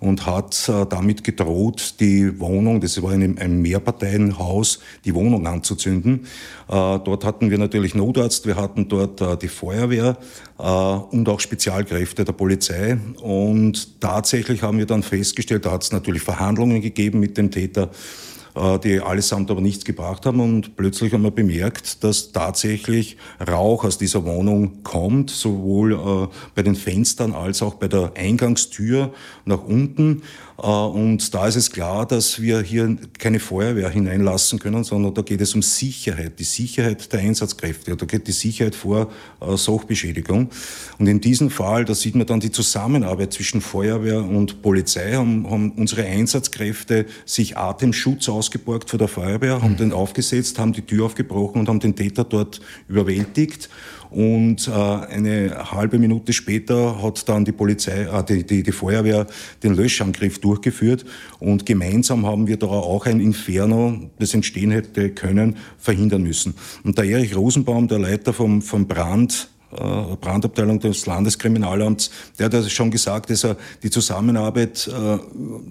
und 0.00 0.26
hat 0.26 0.68
äh, 0.68 0.86
damit 0.86 1.22
gedroht, 1.22 1.94
die 2.00 2.40
Wohnung, 2.40 2.80
das 2.80 3.00
war 3.02 3.12
in 3.12 3.38
einem 3.38 3.62
Mehrparteienhaus, 3.62 4.80
die 5.04 5.14
Wohnung 5.14 5.46
anzuzünden. 5.46 6.26
Äh, 6.68 6.72
dort 6.98 7.24
hatten 7.24 7.50
wir 7.50 7.58
natürlich 7.58 7.94
Notarzt, 7.94 8.46
wir 8.46 8.56
hatten 8.56 8.88
dort 8.88 9.20
äh, 9.20 9.36
die 9.36 9.48
Feuerwehr 9.48 10.16
und 10.60 11.28
auch 11.28 11.38
Spezialkräfte 11.38 12.24
der 12.24 12.32
Polizei. 12.32 12.98
Und 13.22 14.00
tatsächlich 14.00 14.64
haben 14.64 14.78
wir 14.78 14.86
dann 14.86 15.04
festgestellt, 15.04 15.64
da 15.66 15.70
hat 15.70 15.84
es 15.84 15.92
natürlich 15.92 16.22
Verhandlungen 16.22 16.82
gegeben 16.82 17.20
mit 17.20 17.38
dem 17.38 17.52
Täter 17.52 17.90
die 18.78 19.00
allesamt 19.00 19.50
aber 19.50 19.60
nichts 19.60 19.84
gebracht 19.84 20.26
haben. 20.26 20.40
Und 20.40 20.76
plötzlich 20.76 21.12
haben 21.12 21.22
wir 21.22 21.30
bemerkt, 21.30 22.02
dass 22.04 22.32
tatsächlich 22.32 23.16
Rauch 23.46 23.84
aus 23.84 23.98
dieser 23.98 24.24
Wohnung 24.24 24.82
kommt, 24.82 25.30
sowohl 25.30 25.92
äh, 25.92 26.28
bei 26.54 26.62
den 26.62 26.74
Fenstern 26.74 27.32
als 27.32 27.62
auch 27.62 27.74
bei 27.74 27.88
der 27.88 28.12
Eingangstür 28.16 29.12
nach 29.44 29.64
unten. 29.64 30.22
Äh, 30.60 30.66
und 30.66 31.34
da 31.34 31.46
ist 31.46 31.56
es 31.56 31.70
klar, 31.70 32.06
dass 32.06 32.40
wir 32.40 32.60
hier 32.60 32.96
keine 33.18 33.40
Feuerwehr 33.40 33.88
hineinlassen 33.88 34.58
können, 34.58 34.84
sondern 34.84 35.14
da 35.14 35.22
geht 35.22 35.40
es 35.40 35.54
um 35.54 35.62
Sicherheit, 35.62 36.38
die 36.38 36.44
Sicherheit 36.44 37.12
der 37.12 37.20
Einsatzkräfte. 37.20 37.96
Da 37.96 38.06
geht 38.06 38.26
die 38.26 38.32
Sicherheit 38.32 38.74
vor 38.74 39.10
äh, 39.40 39.56
Sachbeschädigung. 39.56 40.50
Und 40.98 41.06
in 41.06 41.20
diesem 41.20 41.50
Fall, 41.50 41.84
da 41.84 41.94
sieht 41.94 42.14
man 42.14 42.26
dann 42.26 42.40
die 42.40 42.50
Zusammenarbeit 42.50 43.32
zwischen 43.32 43.60
Feuerwehr 43.60 44.22
und 44.22 44.62
Polizei, 44.62 45.12
haben, 45.12 45.48
haben 45.48 45.72
unsere 45.72 46.04
Einsatzkräfte 46.04 47.06
sich 47.24 47.56
Atemschutz 47.56 48.28
ausgeborgt 48.28 48.90
vor 48.90 48.98
der 48.98 49.08
Feuerwehr, 49.08 49.62
haben 49.62 49.76
den 49.76 49.92
aufgesetzt, 49.92 50.58
haben 50.58 50.72
die 50.72 50.82
Tür 50.82 51.06
aufgebrochen 51.06 51.60
und 51.60 51.68
haben 51.68 51.80
den 51.80 51.94
Täter 51.94 52.24
dort 52.24 52.60
überwältigt. 52.88 53.68
Und 54.10 54.68
äh, 54.68 54.72
eine 54.72 55.70
halbe 55.72 55.98
Minute 55.98 56.32
später 56.32 57.02
hat 57.02 57.28
dann 57.28 57.44
die 57.44 57.52
Polizei, 57.52 58.02
äh, 58.02 58.24
die, 58.24 58.44
die, 58.44 58.62
die 58.62 58.72
Feuerwehr 58.72 59.26
den 59.62 59.74
Löschangriff 59.74 60.38
durchgeführt. 60.40 61.04
Und 61.38 61.66
gemeinsam 61.66 62.26
haben 62.26 62.46
wir 62.46 62.56
da 62.56 62.66
auch 62.66 63.06
ein 63.06 63.20
Inferno, 63.20 64.10
das 64.18 64.34
entstehen 64.34 64.70
hätte 64.70 65.10
können, 65.10 65.56
verhindern 65.78 66.22
müssen. 66.22 66.54
Und 66.84 66.98
der 66.98 67.04
Erich 67.04 67.36
Rosenbaum, 67.36 67.88
der 67.88 67.98
Leiter 67.98 68.32
vom, 68.32 68.62
vom 68.62 68.86
Brand, 68.86 69.50
Brandabteilung 69.70 70.80
des 70.80 71.04
Landeskriminalamts, 71.06 72.10
der 72.38 72.46
hat 72.46 72.54
ja 72.54 72.62
schon 72.68 72.90
gesagt, 72.90 73.30
dass 73.30 73.46
die 73.82 73.90
Zusammenarbeit, 73.90 74.88
äh, 74.88 75.18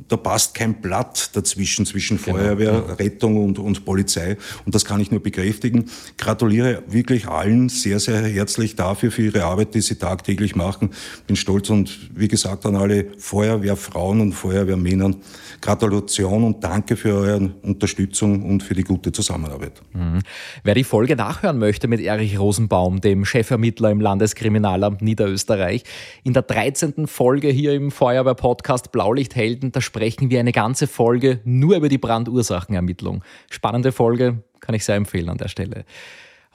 da 0.08 0.18
passt 0.18 0.54
kein 0.54 0.82
Blatt 0.82 1.32
dazwischen, 1.34 1.86
zwischen 1.86 2.18
genau. 2.18 2.38
Feuerwehr, 2.38 3.00
Rettung 3.00 3.44
und, 3.44 3.58
und 3.58 3.86
Polizei. 3.86 4.38
Und 4.66 4.76
das 4.76 4.86
kann 4.86 5.00
ich 5.00 5.10
nur 5.10 5.22
bekräftigen. 5.22 5.90
Gratuliere 6.18 6.84
wirklich 6.88 7.28
allen 7.28 7.70
sehr, 7.70 8.00
sehr 8.00 8.22
herzlich 8.22 8.76
dafür, 8.76 9.12
für 9.12 9.24
ihre 9.24 9.44
Arbeit, 9.44 9.74
die 9.74 9.82
sie 9.82 9.96
tagtäglich 9.96 10.56
machen. 10.56 10.92
Bin 11.26 11.36
stolz 11.36 11.70
und 11.70 12.12
wie 12.16 12.28
gesagt 12.28 12.66
an 12.66 12.76
alle 12.76 13.08
Feuerwehrfrauen 13.18 14.22
und 14.22 14.34
Feuerwehrmännern. 14.34 15.16
Gratulation 15.60 16.44
und 16.44 16.64
danke 16.64 16.96
für 16.96 17.16
eure 17.16 17.52
Unterstützung 17.64 18.44
und 18.44 18.62
für 18.62 18.76
die 18.76 18.84
gute 18.84 19.12
Zusammenarbeit. 19.12 19.82
Mhm. 19.94 20.20
Wer 20.64 20.76
die 20.76 20.84
Folge 20.84 21.16
nachhören 21.16 21.58
möchte 21.58 21.88
mit 21.88 22.00
Erich 22.00 22.38
Rosenbaum, 22.38 23.02
dem 23.02 23.26
Chefermittler 23.26 23.87
im 23.92 24.02
Landeskriminalamt 24.02 25.02
Niederösterreich, 25.02 25.84
in 26.24 26.34
der 26.34 26.44
13. 26.44 27.08
Folge 27.08 27.50
hier 27.50 27.74
im 27.74 27.92
Feuerwehr-Podcast 27.92 28.92
Blaulichthelden, 28.92 29.72
da 29.72 29.82
sprechen 29.82 30.30
wir 30.30 30.40
eine 30.40 30.52
ganze 30.52 30.88
Folge 30.88 31.40
nur 31.44 31.78
über 31.78 31.90
die 31.90 31.98
Brandursachenermittlung. 31.98 33.24
Spannende 33.50 33.92
Folge, 33.92 34.44
kann 34.60 34.76
ich 34.76 34.86
sehr 34.86 34.96
empfehlen 34.96 35.30
an 35.30 35.38
der 35.38 35.48
Stelle. 35.48 35.86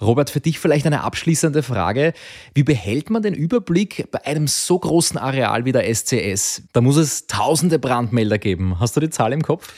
Robert, 0.00 0.30
für 0.30 0.40
dich 0.40 0.58
vielleicht 0.58 0.84
eine 0.86 1.04
abschließende 1.04 1.62
Frage. 1.62 2.12
Wie 2.54 2.64
behält 2.64 3.08
man 3.08 3.22
den 3.22 3.34
Überblick 3.34 4.10
bei 4.10 4.24
einem 4.26 4.48
so 4.48 4.78
großen 4.78 5.16
Areal 5.16 5.64
wie 5.64 5.72
der 5.72 5.92
SCS? 5.94 6.64
Da 6.72 6.80
muss 6.80 6.96
es 6.96 7.28
tausende 7.28 7.78
Brandmelder 7.78 8.38
geben. 8.38 8.80
Hast 8.80 8.96
du 8.96 9.00
die 9.00 9.10
Zahl 9.10 9.32
im 9.32 9.42
Kopf? 9.42 9.72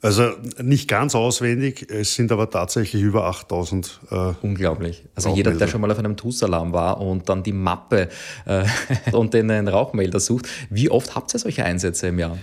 Also 0.00 0.30
nicht 0.62 0.88
ganz 0.88 1.16
auswendig, 1.16 1.90
es 1.90 2.14
sind 2.14 2.30
aber 2.30 2.48
tatsächlich 2.48 3.02
über 3.02 3.24
8000. 3.24 4.00
Äh, 4.10 4.32
Unglaublich. 4.42 5.04
Also 5.16 5.34
jeder, 5.34 5.52
der 5.52 5.66
schon 5.66 5.80
mal 5.80 5.90
auf 5.90 5.98
einem 5.98 6.16
TUS-Alarm 6.16 6.72
war 6.72 7.00
und 7.00 7.28
dann 7.28 7.42
die 7.42 7.52
Mappe 7.52 8.08
äh, 8.46 8.64
und 9.12 9.34
den 9.34 9.50
Rauchmelder 9.66 10.20
sucht, 10.20 10.48
wie 10.70 10.88
oft 10.88 11.16
habt 11.16 11.34
ihr 11.34 11.40
solche 11.40 11.64
Einsätze 11.64 12.08
im 12.08 12.20
Jahr? 12.20 12.38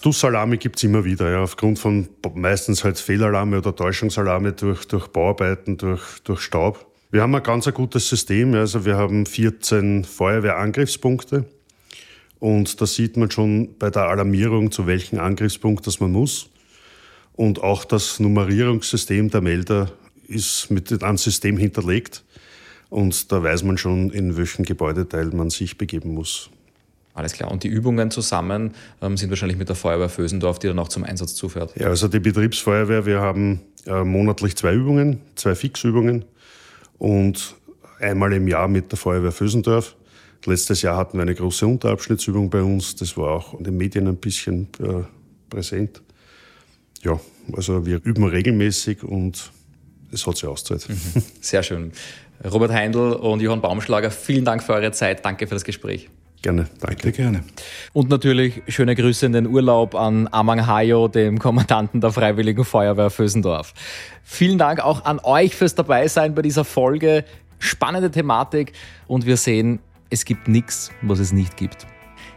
TUS-Alarme 0.00 0.58
gibt 0.58 0.76
es 0.76 0.84
immer 0.84 1.04
wieder, 1.04 1.30
ja, 1.30 1.42
aufgrund 1.42 1.78
von 1.78 2.08
meistens 2.34 2.84
halt 2.84 2.98
Fehlalarme 2.98 3.58
oder 3.58 3.74
Täuschungsalarme 3.74 4.52
durch, 4.52 4.86
durch 4.86 5.08
Bauarbeiten, 5.08 5.78
durch, 5.78 6.20
durch 6.24 6.40
Staub. 6.40 6.86
Wir 7.10 7.22
haben 7.22 7.34
ein 7.34 7.42
ganz 7.42 7.66
ein 7.66 7.74
gutes 7.74 8.08
System, 8.08 8.54
also 8.54 8.84
wir 8.84 8.96
haben 8.96 9.26
14 9.26 10.04
Feuerwehrangriffspunkte 10.04 11.46
und 12.38 12.80
da 12.80 12.86
sieht 12.86 13.16
man 13.16 13.30
schon 13.30 13.76
bei 13.78 13.90
der 13.90 14.04
Alarmierung, 14.04 14.72
zu 14.72 14.86
welchem 14.86 15.20
Angriffspunkt 15.20 15.86
das 15.86 16.00
man 16.00 16.10
muss. 16.10 16.48
Und 17.34 17.62
auch 17.62 17.84
das 17.84 18.20
Nummerierungssystem 18.20 19.30
der 19.30 19.40
Melder 19.40 19.90
ist 20.28 20.70
mit 20.70 21.02
einem 21.02 21.18
System 21.18 21.56
hinterlegt. 21.56 22.24
Und 22.90 23.32
da 23.32 23.42
weiß 23.42 23.62
man 23.64 23.78
schon, 23.78 24.10
in 24.10 24.36
welchem 24.36 24.64
Gebäudeteil 24.64 25.26
man 25.26 25.50
sich 25.50 25.78
begeben 25.78 26.14
muss. 26.14 26.50
Alles 27.14 27.32
klar. 27.32 27.50
Und 27.50 27.62
die 27.62 27.68
Übungen 27.68 28.10
zusammen 28.10 28.74
ähm, 29.00 29.16
sind 29.16 29.30
wahrscheinlich 29.30 29.58
mit 29.58 29.68
der 29.68 29.76
Feuerwehr 29.76 30.08
Fösendorf, 30.08 30.58
die 30.58 30.66
dann 30.66 30.78
auch 30.78 30.88
zum 30.88 31.04
Einsatz 31.04 31.34
zufährt. 31.34 31.74
Ja, 31.78 31.88
also 31.88 32.08
die 32.08 32.20
Betriebsfeuerwehr, 32.20 33.04
wir 33.04 33.20
haben 33.20 33.60
äh, 33.86 34.02
monatlich 34.02 34.56
zwei 34.56 34.74
Übungen, 34.74 35.20
zwei 35.34 35.54
Fixübungen 35.54 36.24
und 36.98 37.54
einmal 38.00 38.32
im 38.32 38.48
Jahr 38.48 38.68
mit 38.68 38.90
der 38.90 38.98
Feuerwehr 38.98 39.32
Fösendorf. 39.32 39.94
Letztes 40.44 40.82
Jahr 40.82 40.96
hatten 40.96 41.18
wir 41.18 41.22
eine 41.22 41.34
große 41.34 41.66
Unterabschnittsübung 41.66 42.50
bei 42.50 42.62
uns. 42.62 42.96
Das 42.96 43.16
war 43.16 43.30
auch 43.30 43.58
in 43.58 43.64
den 43.64 43.76
Medien 43.76 44.08
ein 44.08 44.16
bisschen 44.16 44.68
äh, 44.80 45.04
präsent. 45.50 46.02
Ja, 47.02 47.20
also 47.52 47.84
wir 47.84 48.00
üben 48.04 48.24
regelmäßig 48.24 49.02
und 49.02 49.50
es 50.12 50.26
hat 50.26 50.36
sich 50.36 50.48
ausgezahlt. 50.48 50.88
Mhm. 50.88 51.22
Sehr 51.40 51.62
schön. 51.62 51.92
Robert 52.44 52.72
Heindl 52.72 53.12
und 53.12 53.40
Johann 53.40 53.60
Baumschlager, 53.60 54.10
vielen 54.10 54.44
Dank 54.44 54.62
für 54.62 54.72
eure 54.72 54.92
Zeit. 54.92 55.24
Danke 55.24 55.46
für 55.46 55.54
das 55.54 55.64
Gespräch. 55.64 56.08
Gerne, 56.42 56.66
danke. 56.80 56.96
Bitte 56.96 57.12
gerne. 57.12 57.44
Und 57.92 58.08
natürlich 58.08 58.62
schöne 58.66 58.96
Grüße 58.96 59.26
in 59.26 59.32
den 59.32 59.46
Urlaub 59.46 59.94
an 59.94 60.28
Amang 60.32 60.66
Hayo, 60.66 61.06
dem 61.06 61.38
Kommandanten 61.38 62.00
der 62.00 62.10
Freiwilligen 62.10 62.64
Feuerwehr 62.64 63.10
Fösendorf. 63.10 63.74
Vielen 64.24 64.58
Dank 64.58 64.80
auch 64.80 65.04
an 65.04 65.20
euch 65.22 65.54
fürs 65.54 65.76
Dabeisein 65.76 66.34
bei 66.34 66.42
dieser 66.42 66.64
Folge. 66.64 67.24
Spannende 67.60 68.10
Thematik 68.10 68.72
und 69.06 69.24
wir 69.24 69.36
sehen, 69.36 69.78
es 70.10 70.24
gibt 70.24 70.48
nichts, 70.48 70.90
was 71.00 71.20
es 71.20 71.32
nicht 71.32 71.56
gibt. 71.56 71.86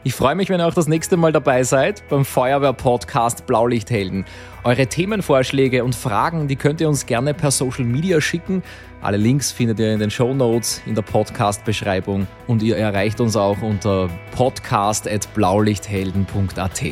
Ich 0.05 0.13
freue 0.13 0.35
mich, 0.35 0.49
wenn 0.49 0.61
ihr 0.61 0.67
auch 0.67 0.73
das 0.75 0.87
nächste 0.87 1.17
Mal 1.17 1.31
dabei 1.31 1.63
seid 1.63 2.07
beim 2.09 2.25
Feuerwehr-Podcast 2.25 3.47
Blaulichthelden. 3.47 4.23
Eure 4.63 4.85
Themenvorschläge 4.85 5.83
und 5.83 5.95
Fragen, 5.95 6.47
die 6.47 6.55
könnt 6.55 6.79
ihr 6.79 6.87
uns 6.87 7.07
gerne 7.07 7.33
per 7.33 7.49
Social 7.49 7.85
Media 7.85 8.21
schicken. 8.21 8.61
Alle 9.01 9.17
Links 9.17 9.51
findet 9.51 9.79
ihr 9.79 9.91
in 9.91 9.99
den 9.99 10.11
Show 10.11 10.35
Notes, 10.35 10.79
in 10.85 10.93
der 10.93 11.01
Podcast-Beschreibung 11.01 12.27
und 12.45 12.61
ihr 12.61 12.77
erreicht 12.77 13.19
uns 13.19 13.35
auch 13.35 13.59
unter 13.63 14.07
podcast.blaulichthelden.at. 14.35 16.83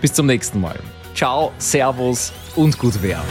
Bis 0.00 0.12
zum 0.12 0.26
nächsten 0.26 0.60
Mal. 0.60 0.80
Ciao, 1.14 1.52
Servus 1.58 2.32
und 2.56 2.76
gut 2.80 3.00
Wehr. 3.00 3.22